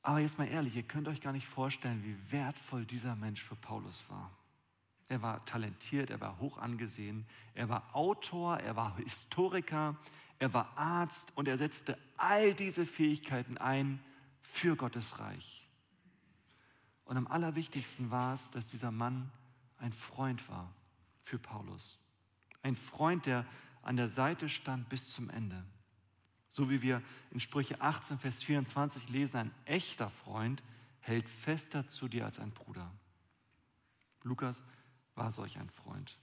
Aber 0.02 0.18
jetzt 0.18 0.36
mal 0.36 0.46
ehrlich, 0.46 0.76
ihr 0.76 0.82
könnt 0.82 1.08
euch 1.08 1.22
gar 1.22 1.32
nicht 1.32 1.46
vorstellen, 1.46 2.04
wie 2.04 2.30
wertvoll 2.30 2.84
dieser 2.84 3.16
Mensch 3.16 3.42
für 3.42 3.56
Paulus 3.56 4.04
war. 4.10 4.30
Er 5.08 5.22
war 5.22 5.42
talentiert, 5.46 6.10
er 6.10 6.20
war 6.20 6.38
hoch 6.38 6.58
angesehen, 6.58 7.24
er 7.54 7.70
war 7.70 7.94
Autor, 7.94 8.58
er 8.58 8.76
war 8.76 8.94
Historiker, 8.98 9.96
er 10.38 10.52
war 10.52 10.76
Arzt 10.76 11.32
und 11.36 11.48
er 11.48 11.58
setzte 11.58 11.98
all 12.16 12.54
diese 12.54 12.86
Fähigkeiten 12.86 13.58
ein 13.58 14.00
für 14.42 14.76
Gottes 14.76 15.18
Reich. 15.18 15.68
Und 17.04 17.16
am 17.16 17.26
allerwichtigsten 17.26 18.10
war 18.10 18.34
es, 18.34 18.50
dass 18.50 18.68
dieser 18.68 18.90
Mann 18.90 19.30
ein 19.78 19.92
Freund 19.92 20.48
war 20.48 20.72
für 21.22 21.38
Paulus. 21.38 21.98
Ein 22.62 22.76
Freund, 22.76 23.26
der 23.26 23.46
an 23.82 23.96
der 23.96 24.08
Seite 24.08 24.48
stand 24.48 24.88
bis 24.88 25.12
zum 25.12 25.28
Ende. 25.28 25.62
So 26.48 26.70
wie 26.70 26.82
wir 26.82 27.02
in 27.30 27.40
Sprüche 27.40 27.80
18, 27.80 28.18
Vers 28.18 28.42
24 28.42 29.08
lesen, 29.08 29.36
ein 29.36 29.54
echter 29.66 30.08
Freund 30.08 30.62
hält 31.00 31.28
fester 31.28 31.86
zu 31.88 32.08
dir 32.08 32.24
als 32.24 32.38
ein 32.38 32.52
Bruder. 32.52 32.90
Lukas 34.22 34.62
war 35.14 35.30
solch 35.30 35.58
ein 35.58 35.68
Freund. 35.68 36.18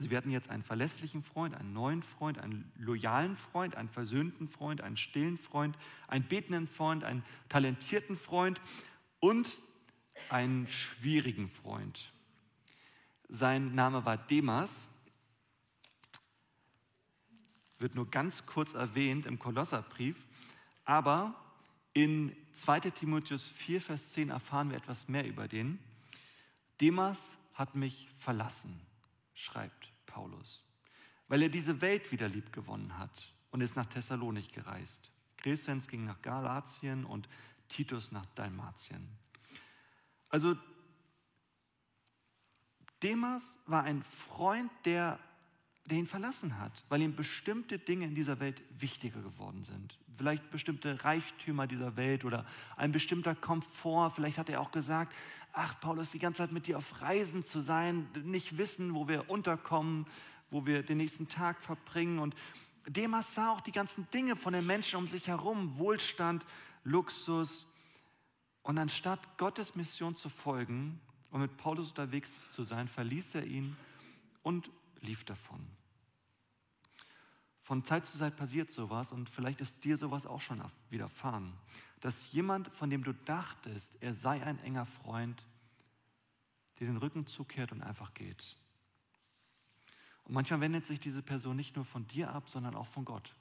Also 0.00 0.08
wir 0.08 0.16
hatten 0.16 0.30
jetzt 0.30 0.48
einen 0.48 0.62
verlässlichen 0.62 1.22
Freund, 1.22 1.54
einen 1.54 1.74
neuen 1.74 2.02
Freund, 2.02 2.38
einen 2.38 2.72
loyalen 2.78 3.36
Freund, 3.36 3.74
einen 3.74 3.90
versöhnten 3.90 4.48
Freund, 4.48 4.80
einen 4.80 4.96
stillen 4.96 5.36
Freund, 5.36 5.76
einen 6.08 6.26
betenden 6.26 6.68
Freund, 6.68 7.04
einen 7.04 7.22
talentierten 7.50 8.16
Freund 8.16 8.62
und 9.18 9.60
einen 10.30 10.66
schwierigen 10.68 11.50
Freund. 11.50 12.14
Sein 13.28 13.74
Name 13.74 14.06
war 14.06 14.16
Demas 14.16 14.88
wird 17.76 17.94
nur 17.94 18.08
ganz 18.08 18.46
kurz 18.46 18.72
erwähnt 18.72 19.26
im 19.26 19.38
Kolosserbrief, 19.38 20.16
aber 20.86 21.34
in 21.92 22.34
2 22.54 22.80
Timotheus 22.80 23.46
4, 23.46 23.82
Vers 23.82 24.12
10 24.12 24.30
erfahren 24.30 24.70
wir 24.70 24.78
etwas 24.78 25.08
mehr 25.08 25.26
über 25.26 25.46
den. 25.46 25.78
Demas 26.80 27.18
hat 27.52 27.74
mich 27.74 28.08
verlassen, 28.16 28.80
schreibt 29.34 29.89
Paulus, 30.10 30.64
weil 31.28 31.42
er 31.42 31.48
diese 31.48 31.80
Welt 31.80 32.10
wieder 32.12 32.28
lieb 32.28 32.52
gewonnen 32.52 32.98
hat 32.98 33.34
und 33.50 33.60
ist 33.60 33.76
nach 33.76 33.86
Thessalonik 33.86 34.52
gereist. 34.52 35.10
Crescens 35.36 35.88
ging 35.88 36.04
nach 36.04 36.20
Galatien 36.22 37.04
und 37.04 37.28
Titus 37.68 38.12
nach 38.12 38.26
Dalmatien. 38.34 39.08
Also 40.28 40.56
Demas 43.02 43.58
war 43.66 43.84
ein 43.84 44.02
Freund, 44.02 44.70
der 44.84 45.18
der 45.90 45.98
ihn 45.98 46.06
verlassen 46.06 46.58
hat, 46.58 46.72
weil 46.88 47.02
ihm 47.02 47.16
bestimmte 47.16 47.78
Dinge 47.78 48.06
in 48.06 48.14
dieser 48.14 48.40
Welt 48.40 48.62
wichtiger 48.78 49.20
geworden 49.20 49.64
sind. 49.64 49.98
Vielleicht 50.16 50.50
bestimmte 50.50 51.04
Reichtümer 51.04 51.66
dieser 51.66 51.96
Welt 51.96 52.24
oder 52.24 52.46
ein 52.76 52.92
bestimmter 52.92 53.34
Komfort. 53.34 54.10
Vielleicht 54.10 54.38
hat 54.38 54.48
er 54.48 54.60
auch 54.60 54.70
gesagt, 54.70 55.14
ach 55.52 55.80
Paulus, 55.80 56.10
die 56.10 56.18
ganze 56.18 56.38
Zeit 56.38 56.52
mit 56.52 56.66
dir 56.66 56.78
auf 56.78 57.00
Reisen 57.00 57.44
zu 57.44 57.60
sein, 57.60 58.08
nicht 58.24 58.58
wissen, 58.58 58.94
wo 58.94 59.08
wir 59.08 59.28
unterkommen, 59.30 60.06
wo 60.50 60.66
wir 60.66 60.82
den 60.82 60.98
nächsten 60.98 61.28
Tag 61.28 61.62
verbringen. 61.62 62.18
Und 62.18 62.34
Demas 62.86 63.34
sah 63.34 63.50
auch 63.50 63.60
die 63.60 63.72
ganzen 63.72 64.08
Dinge 64.10 64.36
von 64.36 64.52
den 64.52 64.66
Menschen 64.66 64.96
um 64.96 65.06
sich 65.06 65.28
herum, 65.28 65.78
Wohlstand, 65.78 66.44
Luxus. 66.84 67.66
Und 68.62 68.78
anstatt 68.78 69.38
Gottes 69.38 69.74
Mission 69.74 70.16
zu 70.16 70.28
folgen 70.28 71.00
und 71.30 71.40
mit 71.40 71.56
Paulus 71.56 71.88
unterwegs 71.88 72.36
zu 72.52 72.64
sein, 72.64 72.88
verließ 72.88 73.34
er 73.34 73.44
ihn 73.44 73.76
und 74.42 74.70
lief 75.00 75.24
davon. 75.24 75.66
Von 77.62 77.84
Zeit 77.84 78.06
zu 78.06 78.18
Zeit 78.18 78.36
passiert 78.36 78.70
sowas 78.70 79.12
und 79.12 79.30
vielleicht 79.30 79.60
ist 79.60 79.84
dir 79.84 79.96
sowas 79.96 80.26
auch 80.26 80.40
schon 80.40 80.60
widerfahren, 80.88 81.52
dass 82.00 82.32
jemand, 82.32 82.68
von 82.68 82.90
dem 82.90 83.04
du 83.04 83.12
dachtest, 83.12 83.96
er 84.02 84.14
sei 84.14 84.42
ein 84.42 84.58
enger 84.60 84.86
Freund, 84.86 85.44
dir 86.78 86.86
den 86.86 86.96
Rücken 86.96 87.26
zukehrt 87.26 87.72
und 87.72 87.82
einfach 87.82 88.14
geht. 88.14 88.56
Und 90.24 90.34
manchmal 90.34 90.60
wendet 90.60 90.86
sich 90.86 91.00
diese 91.00 91.22
Person 91.22 91.56
nicht 91.56 91.76
nur 91.76 91.84
von 91.84 92.06
dir 92.06 92.32
ab, 92.32 92.48
sondern 92.48 92.74
auch 92.74 92.86
von 92.86 93.04
Gott. 93.04 93.34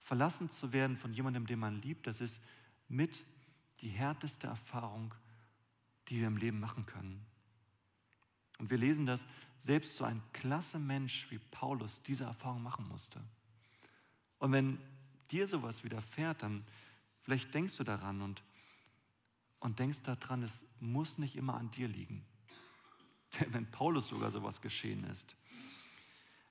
Verlassen 0.00 0.50
zu 0.50 0.72
werden 0.72 0.98
von 0.98 1.14
jemandem, 1.14 1.46
den 1.46 1.58
man 1.58 1.80
liebt, 1.80 2.06
das 2.06 2.20
ist 2.20 2.40
mit 2.88 3.24
die 3.80 3.88
härteste 3.88 4.46
Erfahrung, 4.46 5.14
die 6.08 6.20
wir 6.20 6.26
im 6.26 6.36
Leben 6.36 6.60
machen 6.60 6.84
können. 6.84 7.24
Und 8.58 8.70
wir 8.70 8.78
lesen, 8.78 9.06
dass 9.06 9.26
selbst 9.58 9.96
so 9.96 10.04
ein 10.04 10.22
klasse 10.32 10.78
Mensch 10.78 11.30
wie 11.30 11.38
Paulus 11.38 12.02
diese 12.02 12.24
Erfahrung 12.24 12.62
machen 12.62 12.86
musste. 12.88 13.20
Und 14.38 14.52
wenn 14.52 14.78
dir 15.34 15.48
sowas 15.48 15.82
widerfährt, 15.82 16.42
dann 16.44 16.64
vielleicht 17.22 17.52
denkst 17.52 17.76
du 17.76 17.84
daran 17.84 18.22
und, 18.22 18.42
und 19.58 19.80
denkst 19.80 20.02
daran, 20.04 20.44
es 20.44 20.64
muss 20.78 21.18
nicht 21.18 21.34
immer 21.34 21.54
an 21.54 21.70
dir 21.72 21.88
liegen. 21.88 22.24
Denn 23.40 23.52
wenn 23.52 23.70
Paulus 23.70 24.08
sogar 24.08 24.30
sowas 24.30 24.60
geschehen 24.60 25.02
ist. 25.04 25.34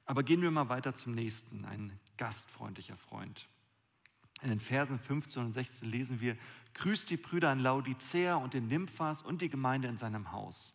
Aber 0.05 0.23
gehen 0.23 0.41
wir 0.41 0.51
mal 0.51 0.67
weiter 0.67 0.93
zum 0.93 1.13
nächsten, 1.13 1.63
ein 1.63 1.97
gastfreundlicher 2.17 2.97
Freund. 2.97 3.47
In 4.41 4.49
den 4.49 4.59
Versen 4.59 4.99
15 4.99 5.45
und 5.45 5.53
16 5.53 5.89
lesen 5.89 6.19
wir, 6.19 6.35
grüßt 6.73 7.09
die 7.09 7.15
Brüder 7.15 7.53
in 7.53 7.59
Laodicea 7.59 8.35
und 8.35 8.53
in 8.53 8.67
Nymphas 8.67 9.21
und 9.21 9.41
die 9.41 9.47
Gemeinde 9.47 9.87
in 9.87 9.95
seinem 9.95 10.33
Haus. 10.33 10.73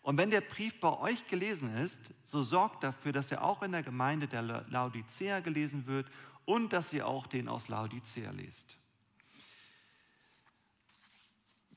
Und 0.00 0.16
wenn 0.16 0.30
der 0.30 0.40
Brief 0.40 0.80
bei 0.80 0.98
euch 0.98 1.26
gelesen 1.28 1.76
ist, 1.76 2.14
so 2.22 2.42
sorgt 2.42 2.84
dafür, 2.84 3.12
dass 3.12 3.30
er 3.30 3.44
auch 3.44 3.62
in 3.62 3.72
der 3.72 3.82
Gemeinde 3.82 4.28
der 4.28 4.42
Laodicea 4.42 5.40
gelesen 5.40 5.86
wird 5.86 6.10
und 6.44 6.72
dass 6.72 6.92
ihr 6.92 7.06
auch 7.06 7.26
den 7.26 7.48
aus 7.48 7.68
Laodicea 7.68 8.30
lest. 8.32 8.78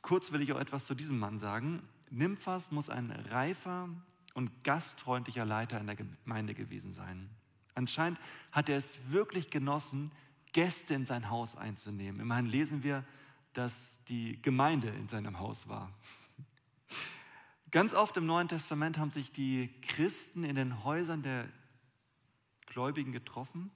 Kurz 0.02 0.32
will 0.32 0.42
ich 0.42 0.54
auch 0.54 0.60
etwas 0.60 0.86
zu 0.86 0.96
diesem 0.96 1.20
Mann 1.20 1.38
sagen. 1.38 1.88
Nymphas 2.10 2.72
muss 2.72 2.90
ein 2.90 3.12
reifer 3.12 3.90
und 4.34 4.64
gastfreundlicher 4.64 5.46
Leiter 5.46 5.80
in 5.80 5.88
der 5.88 5.96
Gemeinde 5.96 6.54
gewesen 6.54 6.94
sein. 6.94 7.30
Anscheinend 7.76 8.20
hat 8.52 8.70
er 8.70 8.78
es 8.78 9.00
wirklich 9.10 9.50
genossen, 9.50 10.12
Gäste 10.54 10.94
in 10.94 11.06
sein 11.06 11.30
Haus 11.30 11.56
einzunehmen. 11.56 12.22
Immerhin 12.22 12.46
lesen 12.46 12.84
wir, 12.84 13.04
dass 13.54 14.04
die 14.06 14.42
Gemeinde 14.42 14.90
in 14.90 15.08
seinem 15.08 15.40
Haus 15.40 15.68
war. 15.68 15.92
Ganz 17.72 17.94
oft 17.94 18.16
im 18.16 18.26
Neuen 18.26 18.48
Testament 18.48 18.98
haben 18.98 19.12
sich 19.12 19.32
die 19.32 19.70
Christen 19.82 20.44
in 20.44 20.56
den 20.56 20.84
Häusern 20.84 21.22
der 21.22 21.50
Gläubigen 22.68 23.12
getroffen 23.12 23.72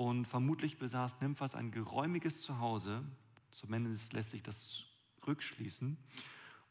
und 0.00 0.24
vermutlich 0.24 0.78
besaß 0.78 1.20
Nymphas 1.20 1.54
ein 1.54 1.72
geräumiges 1.72 2.40
Zuhause, 2.40 3.04
zumindest 3.50 4.14
lässt 4.14 4.30
sich 4.30 4.42
das 4.42 4.84
rückschließen. 5.26 5.98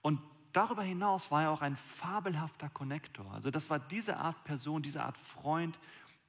Und 0.02 0.20
darüber 0.52 0.82
hinaus 0.82 1.30
war 1.30 1.44
er 1.44 1.52
auch 1.52 1.62
ein 1.62 1.76
fabelhafter 1.76 2.70
Konnektor. 2.70 3.32
Also 3.32 3.52
das 3.52 3.70
war 3.70 3.78
diese 3.78 4.18
Art 4.18 4.44
Person, 4.46 4.82
diese 4.82 5.04
Art 5.04 5.16
Freund, 5.16 5.80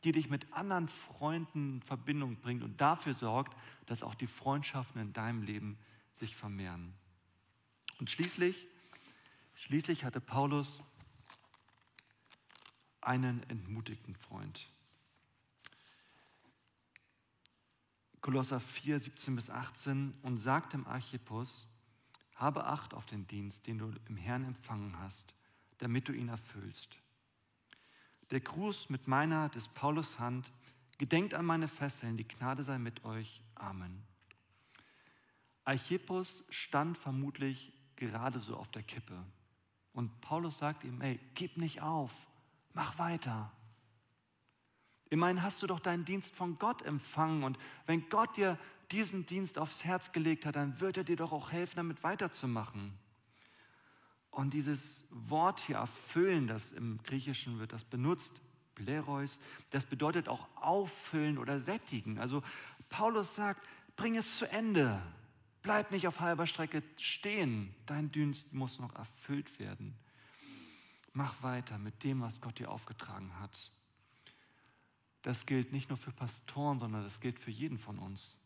die 0.04 0.12
dich 0.12 0.28
mit 0.28 0.52
anderen 0.52 0.88
Freunden 0.88 1.76
in 1.76 1.82
Verbindung 1.82 2.36
bringt 2.36 2.62
und 2.62 2.78
dafür 2.82 3.14
sorgt, 3.14 3.56
dass 3.86 4.02
auch 4.02 4.14
die 4.14 4.26
Freundschaften 4.26 5.00
in 5.00 5.14
deinem 5.14 5.42
Leben 5.42 5.78
sich 6.12 6.36
vermehren. 6.36 6.92
Und 7.98 8.10
schließlich, 8.10 8.66
schließlich 9.54 10.04
hatte 10.04 10.20
Paulus 10.20 10.82
einen 13.00 13.42
entmutigten 13.48 14.14
Freund. 14.16 14.68
Kolosser 18.20 18.60
4, 18.60 19.00
17 19.00 19.34
bis 19.34 19.50
18 19.50 20.14
und 20.22 20.38
sagt 20.38 20.74
dem 20.74 20.86
Archippus, 20.86 21.66
habe 22.34 22.64
Acht 22.64 22.94
auf 22.94 23.06
den 23.06 23.26
Dienst, 23.26 23.66
den 23.66 23.78
du 23.78 23.92
im 24.08 24.16
Herrn 24.16 24.44
empfangen 24.44 24.98
hast, 24.98 25.34
damit 25.78 26.08
du 26.08 26.12
ihn 26.12 26.28
erfüllst. 26.28 26.98
Der 28.30 28.40
Gruß 28.40 28.90
mit 28.90 29.08
meiner 29.08 29.48
des 29.48 29.68
Paulus 29.68 30.18
Hand, 30.18 30.50
gedenkt 30.98 31.34
an 31.34 31.46
meine 31.46 31.68
Fesseln, 31.68 32.16
die 32.16 32.28
Gnade 32.28 32.62
sei 32.62 32.78
mit 32.78 33.04
euch. 33.04 33.42
Amen. 33.54 34.02
Archippus 35.64 36.44
stand 36.50 36.96
vermutlich 36.98 37.72
gerade 37.96 38.40
so 38.40 38.56
auf 38.56 38.70
der 38.70 38.82
Kippe. 38.82 39.24
Und 39.92 40.20
Paulus 40.20 40.58
sagt 40.58 40.84
ihm, 40.84 41.00
ey, 41.00 41.18
gib 41.34 41.56
nicht 41.56 41.82
auf, 41.82 42.12
mach 42.72 42.98
weiter. 42.98 43.52
Immerhin 45.10 45.42
hast 45.42 45.62
du 45.62 45.66
doch 45.66 45.80
deinen 45.80 46.04
Dienst 46.04 46.34
von 46.34 46.58
Gott 46.58 46.82
empfangen 46.82 47.42
und 47.42 47.58
wenn 47.86 48.08
Gott 48.08 48.36
dir 48.36 48.58
diesen 48.92 49.26
Dienst 49.26 49.58
aufs 49.58 49.84
Herz 49.84 50.12
gelegt 50.12 50.46
hat, 50.46 50.56
dann 50.56 50.80
wird 50.80 50.96
er 50.96 51.04
dir 51.04 51.16
doch 51.16 51.32
auch 51.32 51.52
helfen, 51.52 51.76
damit 51.76 52.02
weiterzumachen. 52.02 52.92
Und 54.30 54.54
dieses 54.54 55.04
Wort 55.10 55.60
hier 55.60 55.76
erfüllen, 55.76 56.46
das 56.46 56.72
im 56.72 57.02
Griechischen 57.02 57.58
wird 57.58 57.72
das 57.72 57.84
benutzt, 57.84 58.40
Plerois, 58.76 59.38
das 59.70 59.84
bedeutet 59.84 60.28
auch 60.28 60.46
auffüllen 60.54 61.38
oder 61.38 61.58
sättigen. 61.58 62.18
Also 62.18 62.42
Paulus 62.88 63.34
sagt, 63.34 63.66
bring 63.96 64.16
es 64.16 64.38
zu 64.38 64.50
Ende. 64.50 65.02
Bleib 65.62 65.90
nicht 65.90 66.06
auf 66.06 66.20
halber 66.20 66.46
Strecke 66.46 66.82
stehen. 66.96 67.74
Dein 67.86 68.10
Dienst 68.10 68.52
muss 68.52 68.78
noch 68.78 68.94
erfüllt 68.94 69.58
werden. 69.58 69.94
Mach 71.12 71.42
weiter 71.42 71.76
mit 71.78 72.02
dem, 72.04 72.22
was 72.22 72.40
Gott 72.40 72.58
dir 72.58 72.70
aufgetragen 72.70 73.38
hat. 73.40 73.70
Das 75.22 75.46
gilt 75.46 75.72
nicht 75.72 75.88
nur 75.88 75.98
für 75.98 76.12
Pastoren, 76.12 76.78
sondern 76.78 77.02
das 77.02 77.20
gilt 77.20 77.38
für 77.38 77.50
jeden 77.50 77.78
von 77.78 77.98
uns. 77.98 78.38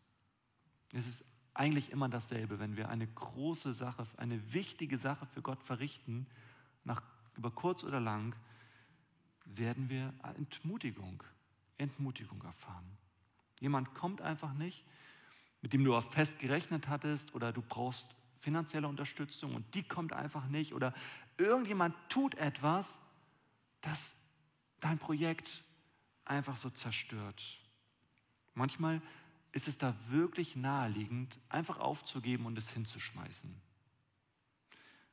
Es 0.92 1.06
ist 1.06 1.24
eigentlich 1.54 1.90
immer 1.90 2.08
dasselbe, 2.08 2.58
wenn 2.58 2.76
wir 2.76 2.88
eine 2.88 3.06
große 3.06 3.72
Sache, 3.72 4.06
eine 4.16 4.52
wichtige 4.52 4.98
Sache 4.98 5.26
für 5.26 5.42
Gott 5.42 5.62
verrichten, 5.62 6.26
nach, 6.82 7.02
über 7.36 7.50
kurz 7.50 7.84
oder 7.84 8.00
lang, 8.00 8.34
werden 9.44 9.88
wir 9.88 10.12
Entmutigung, 10.36 11.22
Entmutigung 11.78 12.42
erfahren. 12.42 12.84
Jemand 13.60 13.94
kommt 13.94 14.20
einfach 14.20 14.52
nicht, 14.54 14.84
mit 15.62 15.72
dem 15.72 15.84
du 15.84 15.94
auch 15.94 16.04
fest 16.04 16.38
gerechnet 16.38 16.88
hattest 16.88 17.34
oder 17.34 17.52
du 17.52 17.62
brauchst 17.62 18.06
finanzielle 18.40 18.88
Unterstützung 18.88 19.54
und 19.54 19.74
die 19.74 19.82
kommt 19.82 20.12
einfach 20.12 20.46
nicht 20.48 20.74
oder 20.74 20.92
irgendjemand 21.38 21.94
tut 22.10 22.34
etwas, 22.34 22.98
das 23.80 24.16
dein 24.80 24.98
Projekt 24.98 25.63
einfach 26.24 26.56
so 26.56 26.70
zerstört. 26.70 27.58
Manchmal 28.54 29.00
ist 29.52 29.68
es 29.68 29.78
da 29.78 29.94
wirklich 30.08 30.56
naheliegend, 30.56 31.38
einfach 31.48 31.78
aufzugeben 31.78 32.46
und 32.46 32.58
es 32.58 32.70
hinzuschmeißen. 32.70 33.54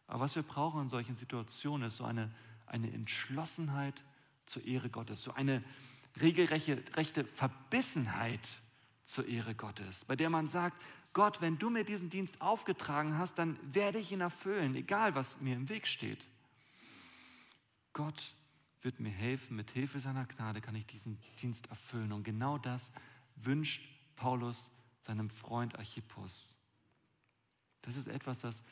Aber 0.07 0.19
was 0.21 0.35
wir 0.35 0.43
brauchen 0.43 0.81
in 0.81 0.89
solchen 0.89 1.15
Situationen 1.15 1.87
ist 1.87 1.97
so 1.97 2.03
eine, 2.03 2.33
eine 2.65 2.91
Entschlossenheit 2.91 4.03
zur 4.45 4.65
Ehre 4.65 4.89
Gottes, 4.89 5.23
so 5.23 5.33
eine 5.33 5.63
regelrechte 6.19 6.83
rechte 6.95 7.23
Verbissenheit 7.23 8.47
zur 9.05 9.27
Ehre 9.27 9.55
Gottes, 9.55 10.05
bei 10.05 10.15
der 10.15 10.29
man 10.29 10.47
sagt, 10.47 10.81
Gott, 11.13 11.41
wenn 11.41 11.57
du 11.57 11.69
mir 11.69 11.83
diesen 11.83 12.09
Dienst 12.09 12.41
aufgetragen 12.41 13.17
hast, 13.17 13.35
dann 13.35 13.59
werde 13.73 13.99
ich 13.99 14.11
ihn 14.11 14.21
erfüllen, 14.21 14.75
egal 14.75 15.13
was 15.15 15.39
mir 15.41 15.55
im 15.55 15.69
Weg 15.69 15.87
steht. 15.87 16.25
Gott 17.93 18.33
wird 18.81 18.99
mir 18.99 19.11
helfen, 19.11 19.55
mit 19.55 19.71
Hilfe 19.71 19.99
seiner 19.99 20.25
Gnade 20.25 20.61
kann 20.61 20.75
ich 20.75 20.85
diesen 20.85 21.19
Dienst 21.41 21.67
erfüllen. 21.67 22.11
Und 22.11 22.23
genau 22.23 22.57
das 22.57 22.91
wünscht 23.35 23.87
Paulus 24.15 24.71
seinem 25.01 25.29
Freund 25.29 25.77
Archippus. 25.77 26.57
Das 27.81 27.97
ist 27.97 28.07
etwas, 28.07 28.41
das 28.41 28.63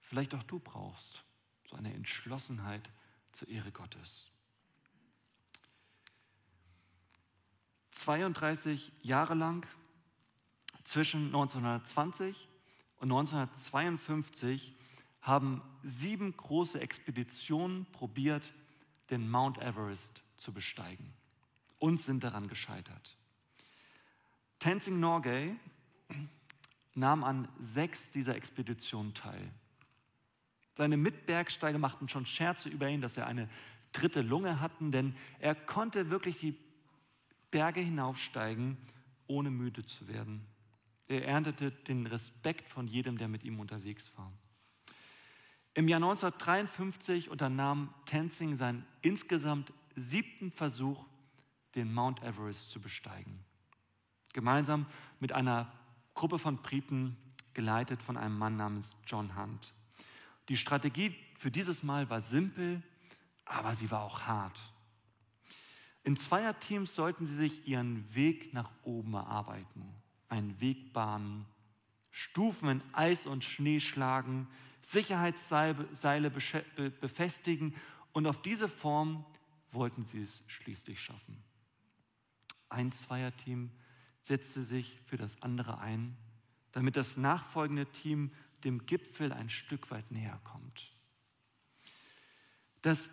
vielleicht 0.00 0.34
auch 0.34 0.42
du 0.44 0.58
brauchst, 0.58 1.24
so 1.68 1.76
eine 1.76 1.92
Entschlossenheit 1.94 2.90
zur 3.32 3.48
Ehre 3.48 3.72
Gottes. 3.72 4.30
32 7.92 8.92
Jahre 9.02 9.34
lang, 9.34 9.66
zwischen 10.84 11.26
1920 11.26 12.48
und 12.96 13.12
1952, 13.12 14.74
haben 15.20 15.62
sieben 15.82 16.36
große 16.36 16.80
Expeditionen 16.80 17.86
probiert, 17.92 18.52
den 19.10 19.30
Mount 19.30 19.58
Everest 19.58 20.22
zu 20.36 20.52
besteigen 20.52 21.12
und 21.78 21.98
sind 21.98 22.24
daran 22.24 22.48
gescheitert. 22.48 23.16
Tenzing 24.58 25.00
Norgay 25.00 25.56
nahm 26.94 27.24
an 27.24 27.48
sechs 27.60 28.10
dieser 28.10 28.36
Expeditionen 28.36 29.14
teil. 29.14 29.50
Seine 30.74 30.96
Mitbergsteiger 30.96 31.78
machten 31.78 32.08
schon 32.08 32.26
Scherze 32.26 32.68
über 32.68 32.88
ihn, 32.88 33.00
dass 33.00 33.16
er 33.16 33.26
eine 33.26 33.48
dritte 33.92 34.22
Lunge 34.22 34.60
hatten, 34.60 34.90
denn 34.90 35.14
er 35.38 35.54
konnte 35.54 36.10
wirklich 36.10 36.38
die 36.38 36.56
Berge 37.50 37.80
hinaufsteigen, 37.80 38.76
ohne 39.26 39.50
müde 39.50 39.84
zu 39.84 40.08
werden. 40.08 40.46
Er 41.08 41.26
erntete 41.26 41.70
den 41.70 42.06
Respekt 42.06 42.68
von 42.68 42.88
jedem, 42.88 43.18
der 43.18 43.28
mit 43.28 43.44
ihm 43.44 43.60
unterwegs 43.60 44.16
war. 44.16 44.32
Im 45.74 45.88
Jahr 45.88 45.98
1953 45.98 47.30
unternahm 47.30 47.94
Tenzing 48.04 48.56
seinen 48.56 48.84
insgesamt 49.00 49.72
siebten 49.96 50.50
Versuch, 50.50 51.06
den 51.74 51.92
Mount 51.94 52.22
Everest 52.22 52.70
zu 52.70 52.80
besteigen. 52.80 53.42
Gemeinsam 54.34 54.86
mit 55.18 55.32
einer 55.32 55.72
Gruppe 56.14 56.38
von 56.38 56.58
Briten, 56.58 57.16
geleitet 57.54 58.02
von 58.02 58.16
einem 58.16 58.36
Mann 58.36 58.56
namens 58.56 58.94
John 59.06 59.36
Hunt. 59.36 59.74
Die 60.48 60.56
Strategie 60.56 61.14
für 61.36 61.50
dieses 61.50 61.82
Mal 61.82 62.10
war 62.10 62.20
simpel, 62.20 62.82
aber 63.44 63.74
sie 63.74 63.90
war 63.90 64.02
auch 64.02 64.22
hart. 64.22 64.60
In 66.04 66.16
Zweierteams 66.16 66.94
sollten 66.94 67.26
sie 67.26 67.36
sich 67.36 67.66
ihren 67.66 68.14
Weg 68.14 68.52
nach 68.52 68.70
oben 68.82 69.14
erarbeiten, 69.14 69.88
einen 70.28 70.60
Weg 70.60 70.92
bahnen, 70.92 71.46
Stufen 72.10 72.68
in 72.68 72.82
Eis 72.92 73.26
und 73.26 73.44
Schnee 73.44 73.80
schlagen, 73.80 74.48
Sicherheitsseile 74.82 76.30
befestigen 76.30 77.74
und 78.12 78.26
auf 78.26 78.42
diese 78.42 78.68
Form 78.68 79.24
wollten 79.70 80.04
sie 80.04 80.20
es 80.20 80.42
schließlich 80.46 81.00
schaffen. 81.00 81.42
Ein 82.68 82.92
Zweierteam 82.92 83.70
setzte 84.22 84.62
sich 84.62 85.00
für 85.06 85.16
das 85.16 85.40
andere 85.42 85.78
ein, 85.78 86.16
damit 86.72 86.96
das 86.96 87.16
nachfolgende 87.16 87.86
Team 87.86 88.30
dem 88.64 88.86
Gipfel 88.86 89.32
ein 89.32 89.50
Stück 89.50 89.90
weit 89.90 90.10
näher 90.10 90.40
kommt. 90.44 90.92
Das 92.82 93.10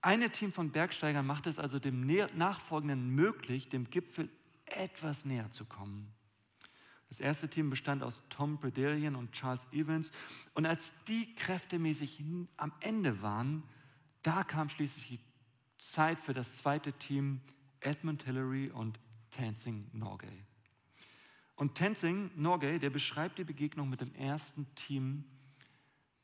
eine 0.00 0.30
Team 0.30 0.52
von 0.52 0.70
Bergsteigern 0.70 1.26
macht 1.26 1.46
es 1.46 1.58
also 1.58 1.78
dem 1.78 2.06
nachfolgenden 2.36 3.10
möglich, 3.10 3.68
dem 3.68 3.88
Gipfel 3.90 4.28
etwas 4.66 5.24
näher 5.24 5.50
zu 5.50 5.64
kommen. 5.64 6.12
Das 7.14 7.20
erste 7.20 7.48
Team 7.48 7.70
bestand 7.70 8.02
aus 8.02 8.20
Tom 8.28 8.58
Bredelian 8.58 9.14
und 9.14 9.30
Charles 9.30 9.68
Evans. 9.70 10.10
Und 10.52 10.66
als 10.66 10.92
die 11.06 11.32
kräftemäßig 11.36 12.24
am 12.56 12.72
Ende 12.80 13.22
waren, 13.22 13.62
da 14.22 14.42
kam 14.42 14.68
schließlich 14.68 15.06
die 15.06 15.20
Zeit 15.78 16.18
für 16.18 16.34
das 16.34 16.56
zweite 16.56 16.92
Team, 16.94 17.40
Edmund 17.78 18.24
Hillary 18.24 18.68
und 18.68 18.98
Tenzing 19.30 19.88
Norgay. 19.92 20.44
Und 21.54 21.76
Tenzing 21.76 22.32
Norgay, 22.34 22.80
der 22.80 22.90
beschreibt 22.90 23.38
die 23.38 23.44
Begegnung 23.44 23.88
mit 23.88 24.00
dem 24.00 24.12
ersten 24.16 24.66
Team 24.74 25.24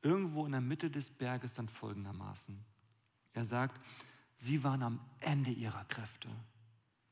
irgendwo 0.02 0.44
in 0.44 0.50
der 0.50 0.60
Mitte 0.60 0.90
des 0.90 1.12
Berges 1.12 1.54
dann 1.54 1.68
folgendermaßen. 1.68 2.64
Er 3.34 3.44
sagt, 3.44 3.80
sie 4.34 4.64
waren 4.64 4.82
am 4.82 4.98
Ende 5.20 5.52
ihrer 5.52 5.84
Kräfte, 5.84 6.28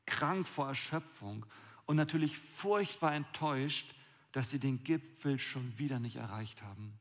krank 0.05 0.49
vor 0.49 0.67
Erschöpfung 0.67 1.45
und 1.89 1.95
natürlich 1.95 2.37
furchtbar 2.37 3.15
enttäuscht, 3.15 3.95
dass 4.31 4.51
sie 4.51 4.59
den 4.59 4.83
Gipfel 4.83 5.39
schon 5.39 5.75
wieder 5.79 5.97
nicht 5.97 6.17
erreicht 6.17 6.61
haben. 6.61 6.93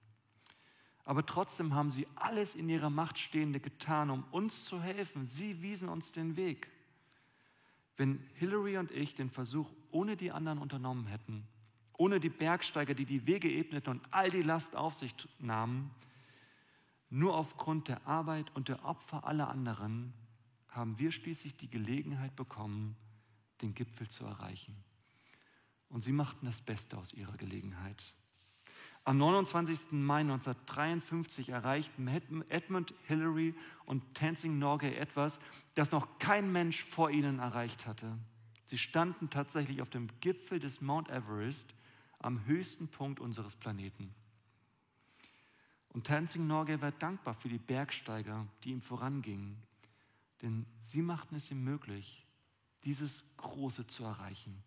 Aber 1.05 1.27
trotzdem 1.27 1.75
haben 1.75 1.91
sie 1.91 2.07
alles 2.15 2.55
in 2.55 2.71
ihrer 2.71 2.89
Macht 2.89 3.19
Stehende 3.19 3.61
getan, 3.61 4.09
um 4.09 4.25
uns 4.31 4.65
zu 4.65 4.81
helfen. 4.81 5.27
Sie 5.27 5.61
wiesen 5.61 5.91
uns 5.91 6.13
den 6.13 6.37
Weg. 6.37 6.71
Wenn 7.99 8.27
Hillary 8.37 8.79
und 8.79 8.91
ich 8.91 9.15
den 9.15 9.29
Versuch 9.29 9.71
ohne 9.91 10.17
die 10.17 10.33
anderen 10.33 10.59
unternommen 10.59 11.07
hätten, 11.07 11.47
ohne 11.99 12.19
die 12.19 12.31
Bergsteiger, 12.31 12.95
die 12.95 13.05
die 13.05 13.27
Wege 13.27 13.53
ebneten 13.53 13.91
und 13.91 14.03
all 14.11 14.31
die 14.31 14.41
Last 14.41 14.75
auf 14.75 14.95
sich 14.95 15.15
nahmen, 15.39 15.91
Nur 17.11 17.37
aufgrund 17.37 17.89
der 17.89 18.07
Arbeit 18.07 18.51
und 18.57 18.69
der 18.69 18.87
Opfer 18.87 19.27
aller 19.27 19.49
anderen 19.51 20.15
haben 20.69 20.99
wir 20.99 21.13
schließlich 21.13 21.59
die 21.59 21.69
Gelegenheit 21.69 22.35
bekommen, 22.37 22.97
den 23.63 23.75
Gipfel 23.75 24.09
zu 24.09 24.25
erreichen. 24.25 24.75
Und 25.89 26.03
sie 26.03 26.13
machten 26.13 26.47
das 26.47 26.61
Beste 26.61 26.99
aus 26.99 27.13
ihrer 27.13 27.37
Gelegenheit. 27.37 28.15
Am 29.05 29.17
29. 29.17 29.93
Mai 29.93 30.21
1953 30.21 31.49
erreichten 31.49 32.09
Edmund 32.09 32.95
Hillary 33.05 33.55
und 33.87 34.15
Tenzing 34.15 34.59
Norgay 34.59 34.95
etwas, 34.97 35.41
das 35.75 35.93
noch 35.93 36.19
kein 36.19 36.53
Mensch 36.53 36.85
vor 36.85 37.11
ihnen 37.11 37.39
erreicht 37.39 37.87
hatte. 37.87 38.19
Sie 38.67 38.77
standen 38.77 39.31
tatsächlich 39.31 39.81
auf 39.81 39.89
dem 39.89 40.09
Gipfel 40.21 40.61
des 40.61 40.83
Mount 40.83 41.09
Everest, 41.09 41.75
am 42.19 42.45
höchsten 42.45 42.89
Punkt 42.89 43.19
unseres 43.19 43.57
Planeten. 43.57 44.15
Und 45.89 46.05
Tenzing 46.05 46.47
Norgay 46.47 46.83
war 46.83 46.93
dankbar 46.93 47.35
für 47.35 47.49
die 47.49 47.59
Bergsteiger, 47.59 48.47
die 48.63 48.73
ihm 48.73 48.83
vorangingen, 48.83 49.57
denn 50.43 50.67
sie 50.81 51.01
machten 51.01 51.37
es 51.37 51.51
ihm 51.51 51.65
möglich, 51.65 52.27
dieses 52.89 53.23
Große 53.37 53.87
zu 53.87 54.03
erreichen. 54.03 54.63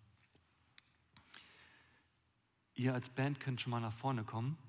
Ihr 2.76 2.94
als 2.94 3.10
Band 3.10 3.40
könnt 3.40 3.60
schon 3.60 3.72
mal 3.72 3.80
nach 3.80 3.94
vorne 3.94 4.24
kommen. 4.24 4.60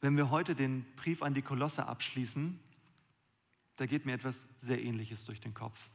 Wenn 0.00 0.16
wir 0.16 0.30
heute 0.30 0.54
den 0.54 0.86
Brief 0.94 1.20
an 1.20 1.34
die 1.34 1.42
Kolosse 1.42 1.86
abschließen, 1.86 2.60
da 3.74 3.86
geht 3.86 4.06
mir 4.06 4.12
etwas 4.12 4.46
sehr 4.60 4.80
Ähnliches 4.80 5.24
durch 5.24 5.40
den 5.40 5.52
Kopf. 5.52 5.90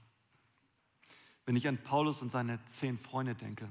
Wenn 1.46 1.56
ich 1.56 1.70
an 1.70 1.78
Paulus 1.78 2.22
und 2.22 2.30
seine 2.30 2.60
zehn 2.66 2.98
Freunde 2.98 3.36
denke. 3.36 3.70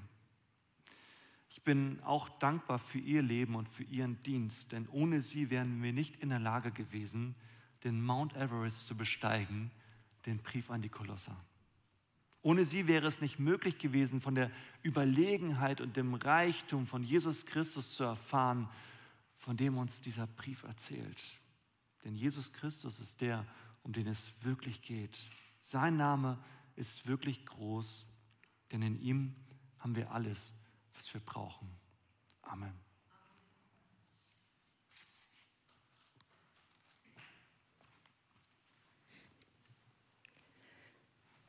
Ich 1.51 1.63
bin 1.63 2.03
auch 2.05 2.31
dankbar 2.39 2.79
für 2.79 3.01
ihr 3.01 3.21
Leben 3.21 3.55
und 3.55 3.69
für 3.69 3.85
ihren 3.85 4.23
Dienst, 4.23 4.73
denn 4.73 4.89
ohne 4.89 5.21
sie 5.21 5.51
wären 5.51 5.83
wir 5.83 5.93
nicht 5.93 6.17
in 6.17 6.31
der 6.31 6.39
Lage 6.39 6.73
gewesen, 6.73 7.35
den 7.85 8.03
Mount 8.03 8.35
Everest 8.35 8.87
zu 8.87 8.97
besteigen, 8.97 9.71
den 10.27 10.39
Brief 10.39 10.71
an 10.71 10.83
die 10.83 10.89
Kolosser. 10.89 11.37
Ohne 12.43 12.65
sie 12.65 12.87
wäre 12.87 13.07
es 13.07 13.21
nicht 13.21 13.39
möglich 13.39 13.79
gewesen, 13.79 14.21
von 14.21 14.35
der 14.35 14.51
Überlegenheit 14.83 15.81
und 15.81 15.97
dem 15.97 16.15
Reichtum 16.15 16.87
von 16.87 17.03
Jesus 17.03 17.47
Christus 17.47 17.95
zu 17.95 18.05
erfahren, 18.05 18.69
von 19.37 19.57
dem 19.57 19.77
uns 19.77 20.01
dieser 20.01 20.27
Brief 20.27 20.63
erzählt. 20.63 21.23
Denn 22.05 22.15
Jesus 22.15 22.53
Christus 22.53 23.01
ist 23.01 23.21
der, 23.21 23.45
um 23.83 23.93
den 23.93 24.07
es 24.07 24.33
wirklich 24.43 24.83
geht. 24.83 25.19
Sein 25.61 25.97
Name 25.97 26.39
ist 26.77 27.07
wirklich 27.07 27.45
groß, 27.45 28.07
denn 28.71 28.83
in 28.83 29.01
ihm 29.01 29.35
haben 29.79 29.97
wir 29.97 30.13
alles, 30.13 30.53
was 30.95 31.13
wir 31.13 31.21
brauchen. 31.21 31.69
Amen. 32.43 32.88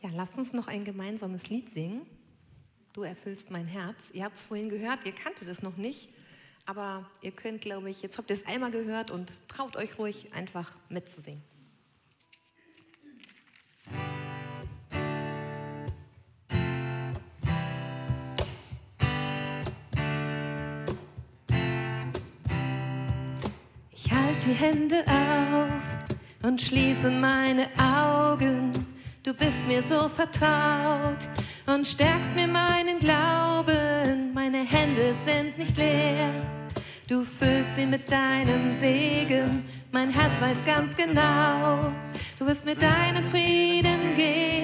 Ja, 0.02 0.10
lasst 0.14 0.38
uns 0.38 0.54
noch 0.54 0.68
ein 0.68 0.86
gemeinsames 0.86 1.50
Lied 1.50 1.72
singen. 1.72 2.06
Du 2.94 3.04
erfüllst 3.04 3.52
mein 3.52 3.68
Herz. 3.68 3.98
Ihr 4.14 4.24
habt 4.24 4.38
es 4.38 4.44
vorhin 4.44 4.70
gehört, 4.70 5.06
ihr 5.06 5.12
kanntet 5.12 5.50
es 5.50 5.62
noch 5.62 5.76
nicht, 5.76 6.10
aber 6.66 7.10
ihr 7.22 7.32
könnt, 7.32 7.62
glaube 7.62 7.90
ich, 7.90 8.02
jetzt 8.02 8.18
habt 8.18 8.30
ihr 8.30 8.38
es 8.38 8.46
einmal 8.46 8.72
gehört 8.72 9.12
und 9.12 9.34
traut 9.50 9.76
euch 9.76 10.00
ruhig 10.00 10.34
einfach 10.34 10.72
mitzusingen. 10.88 11.44
Ich 23.92 24.10
halte 24.10 24.48
die 24.48 24.54
Hände 24.54 25.04
auf 25.08 26.48
und 26.50 26.62
schließe 26.62 27.12
meine 27.12 27.68
Augen 27.78 28.69
Du 29.30 29.36
bist 29.36 29.64
mir 29.68 29.84
so 29.84 30.10
vertraut 30.10 31.30
und 31.68 31.86
stärkst 31.86 32.34
mir 32.34 32.48
meinen 32.48 32.98
Glauben. 32.98 34.34
Meine 34.34 34.66
Hände 34.66 35.14
sind 35.24 35.56
nicht 35.56 35.78
leer. 35.78 36.32
Du 37.08 37.24
füllst 37.24 37.76
sie 37.76 37.86
mit 37.86 38.12
deinem 38.12 38.74
Segen. 38.80 39.66
Mein 39.92 40.10
Herz 40.10 40.42
weiß 40.42 40.66
ganz 40.66 40.98
genau, 40.98 41.92
du 42.40 42.48
wirst 42.48 42.66
mir 42.66 42.74
deinen 42.74 43.24
Frieden 43.30 44.16
geben. 44.18 44.59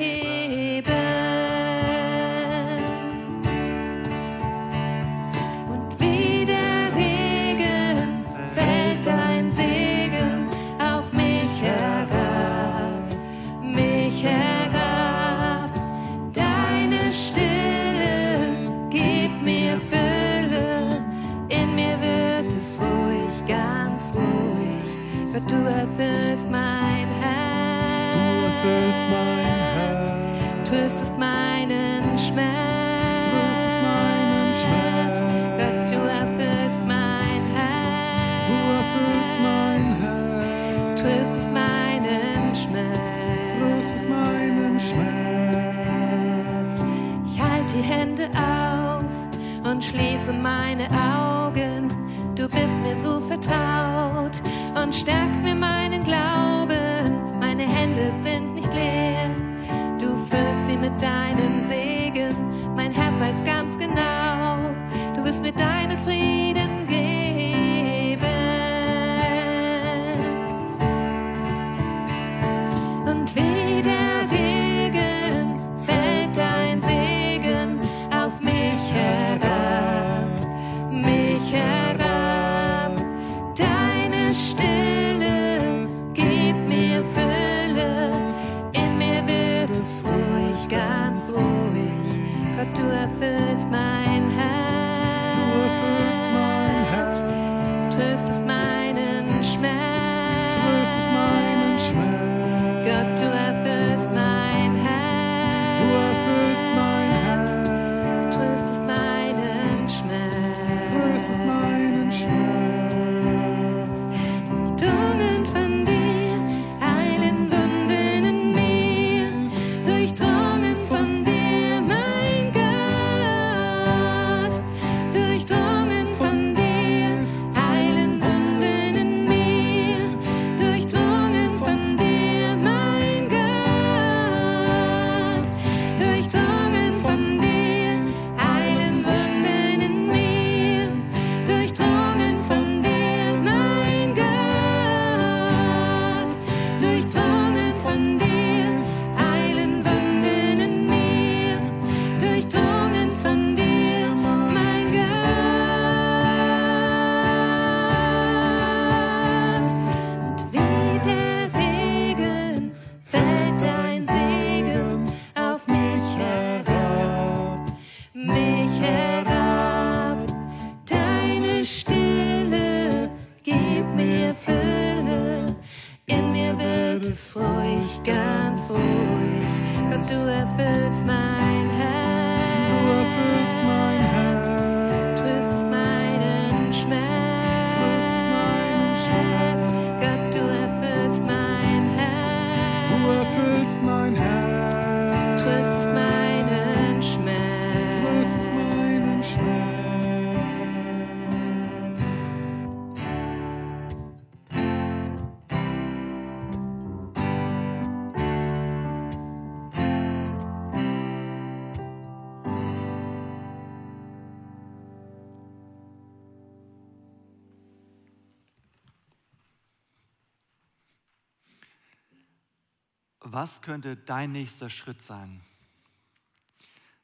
Was 223.45 223.61
könnte 223.61 223.95
dein 223.95 224.31
nächster 224.31 224.71
Schritt 224.71 225.03
sein? 225.03 225.39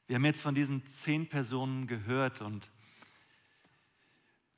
Wir 0.08 0.16
haben 0.16 0.24
jetzt 0.24 0.40
von 0.40 0.56
diesen 0.56 0.84
zehn 0.88 1.28
Personen 1.28 1.86
gehört 1.86 2.40
und 2.40 2.68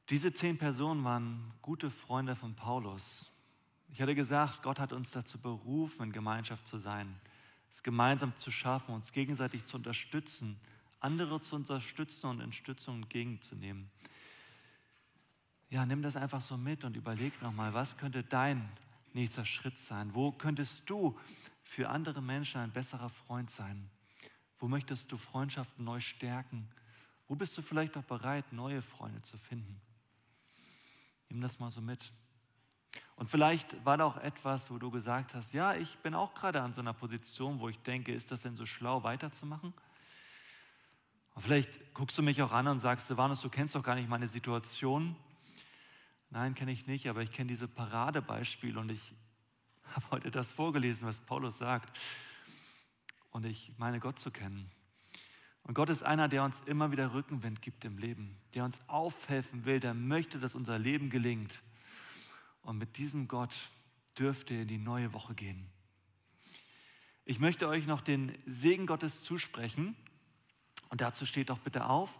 diese 0.09 0.33
zehn 0.33 0.57
Personen 0.57 1.05
waren 1.05 1.53
gute 1.61 1.91
Freunde 1.91 2.37
von 2.37 2.55
Paulus. 2.55 3.31
Ich 3.93 4.01
hatte 4.01 4.15
gesagt, 4.15 4.63
Gott 4.63 4.81
hat 4.81 4.95
uns 4.95 5.11
dazu 5.11 5.39
berufen, 5.39 6.05
in 6.05 6.13
Gemeinschaft 6.13 6.67
zu 6.67 6.79
sein, 6.79 7.21
es 7.71 7.83
gemeinsam 7.83 8.35
zu 8.39 8.51
schaffen, 8.51 8.95
uns 8.95 9.13
gegenseitig 9.13 9.67
zu 9.67 9.77
unterstützen, 9.77 10.59
andere 11.01 11.43
zu 11.43 11.55
unterstützen 11.55 12.29
und 12.29 12.41
Unterstützung 12.41 13.03
entgegenzunehmen. 13.03 13.91
Ja, 15.69 15.85
nimm 15.85 16.01
das 16.01 16.17
einfach 16.17 16.41
so 16.41 16.57
mit 16.57 16.83
und 16.85 16.97
überleg 16.97 17.43
nochmal, 17.43 17.75
was 17.75 17.99
könnte 17.99 18.23
dein 18.23 18.67
nächster 19.13 19.45
Schritt 19.45 19.79
sein? 19.79 20.15
Wo 20.15 20.33
könntest 20.33 20.89
du 20.89 21.15
für 21.65 21.89
andere 21.89 22.23
Menschen 22.23 22.61
ein 22.61 22.71
besserer 22.71 23.09
Freund 23.09 23.51
sein? 23.51 23.91
Wo 24.59 24.69
möchtest 24.69 25.11
du 25.11 25.17
Freundschaften 25.17 25.85
neu 25.85 26.01
stärken? 26.01 26.69
Wo 27.27 27.35
bist 27.35 27.59
du 27.59 27.63
vielleicht 27.63 27.97
auch 27.97 28.05
bereit, 28.05 28.53
neue 28.53 28.83
Freunde 28.83 29.23
zu 29.23 29.37
finden? 29.39 29.81
Nimm 31.29 31.41
das 31.41 31.59
mal 31.59 31.71
so 31.71 31.81
mit. 31.81 32.13
Und 33.17 33.29
vielleicht 33.29 33.85
war 33.85 33.97
da 33.97 34.05
auch 34.05 34.19
etwas, 34.19 34.71
wo 34.71 34.79
du 34.79 34.91
gesagt 34.91 35.35
hast, 35.35 35.53
ja, 35.53 35.75
ich 35.75 35.99
bin 35.99 36.15
auch 36.15 36.35
gerade 36.35 36.63
an 36.63 36.73
so 36.73 36.81
einer 36.81 36.93
Position, 36.93 37.59
wo 37.59 37.69
ich 37.69 37.79
denke, 37.81 38.13
ist 38.13 38.31
das 38.31 38.43
denn 38.43 38.55
so 38.55 38.67
schlau 38.67 39.03
weiterzumachen? 39.03 39.73
Und 41.35 41.43
vielleicht 41.43 41.95
guckst 41.95 42.17
du 42.17 42.23
mich 42.23 42.41
auch 42.43 42.53
an 42.53 42.69
und 42.69 42.79
sagst, 42.79 43.09
Silvanus, 43.09 43.41
du 43.41 43.49
kennst 43.49 43.75
doch 43.75 43.83
gar 43.83 43.97
nicht 43.97 44.09
meine 44.09 44.29
Situation. 44.29 45.17
Nein, 46.31 46.55
kenne 46.55 46.73
ich 46.73 46.87
nicht, 46.87 47.09
aber 47.09 47.23
ich 47.23 47.33
kenne 47.33 47.49
diese 47.49 47.69
Paradebeispiele 47.69 48.79
und 48.79 48.91
ich 48.91 49.15
habe 49.93 50.11
heute 50.11 50.31
das 50.31 50.51
vorgelesen, 50.51 51.07
was 51.07 51.21
Paulus 51.21 51.59
sagt. 51.59 51.99
Und 53.31 53.45
ich 53.45 53.73
meine 53.79 54.01
Gott 54.01 54.19
zu 54.19 54.31
kennen. 54.31 54.71
Und 55.65 55.75
Gott 55.75 55.89
ist 55.89 56.03
einer, 56.03 56.29
der 56.29 56.45
uns 56.45 56.61
immer 56.67 56.93
wieder 56.93 57.15
Rückenwind 57.15 57.63
gibt 57.63 57.85
im 57.85 57.97
Leben, 57.97 58.37
der 58.55 58.65
uns 58.65 58.79
aufhelfen 58.87 59.65
will, 59.65 59.81
der 59.81 59.95
möchte, 59.95 60.39
dass 60.39 60.55
unser 60.55 60.79
Leben 60.79 61.09
gelingt. 61.09 61.63
Und 62.63 62.79
mit 62.79 62.99
diesem 62.99 63.29
Gott 63.29 63.55
dürft 64.19 64.51
ihr 64.51 64.63
in 64.63 64.69
die 64.69 64.79
neue 64.79 65.13
Woche 65.13 65.35
gehen. 65.35 65.67
Ich 67.25 67.41
möchte 67.41 67.69
euch 67.69 67.87
noch 67.87 68.03
den 68.03 68.37
Segen 68.47 68.87
Gottes 68.87 69.25
zusprechen. 69.25 69.97
Und 70.91 71.01
dazu 71.01 71.25
steht 71.25 71.49
doch 71.49 71.59
bitte 71.59 71.87
auf. 71.87 72.19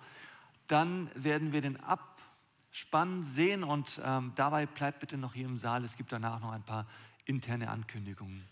Dann 0.67 1.11
werden 1.15 1.53
wir 1.53 1.61
den 1.61 1.79
Abspann 1.79 3.25
sehen 3.25 3.63
und 3.63 4.01
ähm, 4.03 4.33
dabei 4.35 4.65
bleibt 4.65 5.01
bitte 5.01 5.19
noch 5.19 5.35
hier 5.35 5.45
im 5.45 5.59
Saal. 5.59 5.85
Es 5.85 5.97
gibt 5.97 6.11
danach 6.11 6.41
noch 6.41 6.53
ein 6.53 6.65
paar 6.65 6.87
interne 7.25 7.71
Ankündigungen. 7.71 8.45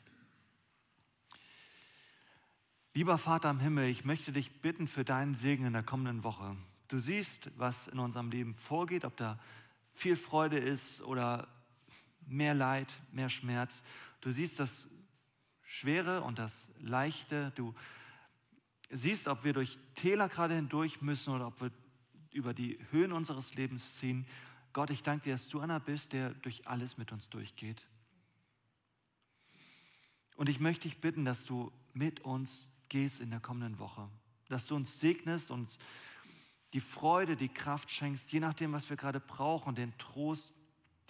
Lieber 2.94 3.16
Vater 3.16 3.50
im 3.50 3.60
Himmel, 3.60 3.88
ich 3.88 4.04
möchte 4.04 4.32
dich 4.32 4.60
bitten 4.60 4.86
für 4.86 5.04
deinen 5.04 5.34
Segen 5.34 5.64
in 5.64 5.72
der 5.72 5.82
kommenden 5.82 6.24
Woche. 6.24 6.56
Du 6.88 6.98
siehst, 6.98 7.50
was 7.56 7.88
in 7.88 7.98
unserem 7.98 8.30
Leben 8.30 8.52
vorgeht, 8.52 9.06
ob 9.06 9.16
da 9.16 9.38
viel 9.94 10.14
Freude 10.16 10.58
ist 10.58 11.00
oder 11.00 11.48
mehr 12.26 12.54
Leid, 12.54 12.98
mehr 13.10 13.30
Schmerz. 13.30 13.82
Du 14.20 14.30
siehst 14.30 14.60
das 14.60 14.88
Schwere 15.62 16.22
und 16.22 16.38
das 16.38 16.70
Leichte. 16.80 17.50
Du 17.54 17.74
siehst, 18.90 19.26
ob 19.26 19.44
wir 19.44 19.54
durch 19.54 19.78
Täler 19.94 20.28
gerade 20.28 20.54
hindurch 20.54 21.00
müssen 21.00 21.34
oder 21.34 21.46
ob 21.46 21.62
wir 21.62 21.70
über 22.30 22.52
die 22.52 22.78
Höhen 22.90 23.12
unseres 23.12 23.54
Lebens 23.54 23.94
ziehen. 23.94 24.26
Gott, 24.74 24.90
ich 24.90 25.02
danke 25.02 25.24
dir, 25.24 25.32
dass 25.32 25.48
du 25.48 25.60
einer 25.60 25.80
bist, 25.80 26.12
der 26.12 26.30
durch 26.30 26.66
alles 26.66 26.98
mit 26.98 27.10
uns 27.10 27.28
durchgeht. 27.30 27.82
Und 30.36 30.48
ich 30.48 30.60
möchte 30.60 30.88
dich 30.88 31.00
bitten, 31.00 31.24
dass 31.24 31.44
du 31.44 31.72
mit 31.92 32.20
uns 32.20 32.68
gehst 32.88 33.20
in 33.20 33.30
der 33.30 33.40
kommenden 33.40 33.78
Woche, 33.78 34.08
dass 34.48 34.66
du 34.66 34.74
uns 34.74 35.00
segnest 35.00 35.50
und 35.50 35.78
die 36.72 36.80
Freude, 36.80 37.36
die 37.36 37.48
Kraft 37.48 37.90
schenkst, 37.90 38.32
je 38.32 38.40
nachdem, 38.40 38.72
was 38.72 38.88
wir 38.88 38.96
gerade 38.96 39.20
brauchen, 39.20 39.74
den 39.74 39.96
Trost, 39.98 40.52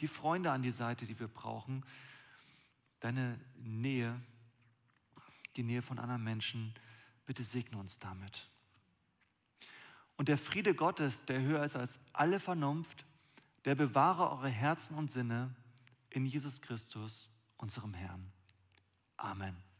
die 0.00 0.08
Freunde 0.08 0.50
an 0.50 0.62
die 0.62 0.70
Seite, 0.70 1.06
die 1.06 1.18
wir 1.18 1.28
brauchen, 1.28 1.84
deine 2.98 3.38
Nähe, 3.56 4.20
die 5.56 5.62
Nähe 5.62 5.82
von 5.82 5.98
anderen 5.98 6.24
Menschen, 6.24 6.74
bitte 7.26 7.44
segne 7.44 7.78
uns 7.78 7.98
damit. 7.98 8.48
Und 10.16 10.28
der 10.28 10.38
Friede 10.38 10.74
Gottes, 10.74 11.24
der 11.24 11.40
höher 11.40 11.64
ist 11.64 11.76
als 11.76 12.00
alle 12.12 12.40
Vernunft, 12.40 13.04
der 13.64 13.74
bewahre 13.74 14.30
eure 14.30 14.48
Herzen 14.48 14.96
und 14.96 15.10
Sinne 15.10 15.54
in 16.10 16.26
Jesus 16.26 16.60
Christus, 16.60 17.30
unserem 17.56 17.94
Herrn. 17.94 18.32
Amen. 19.24 19.71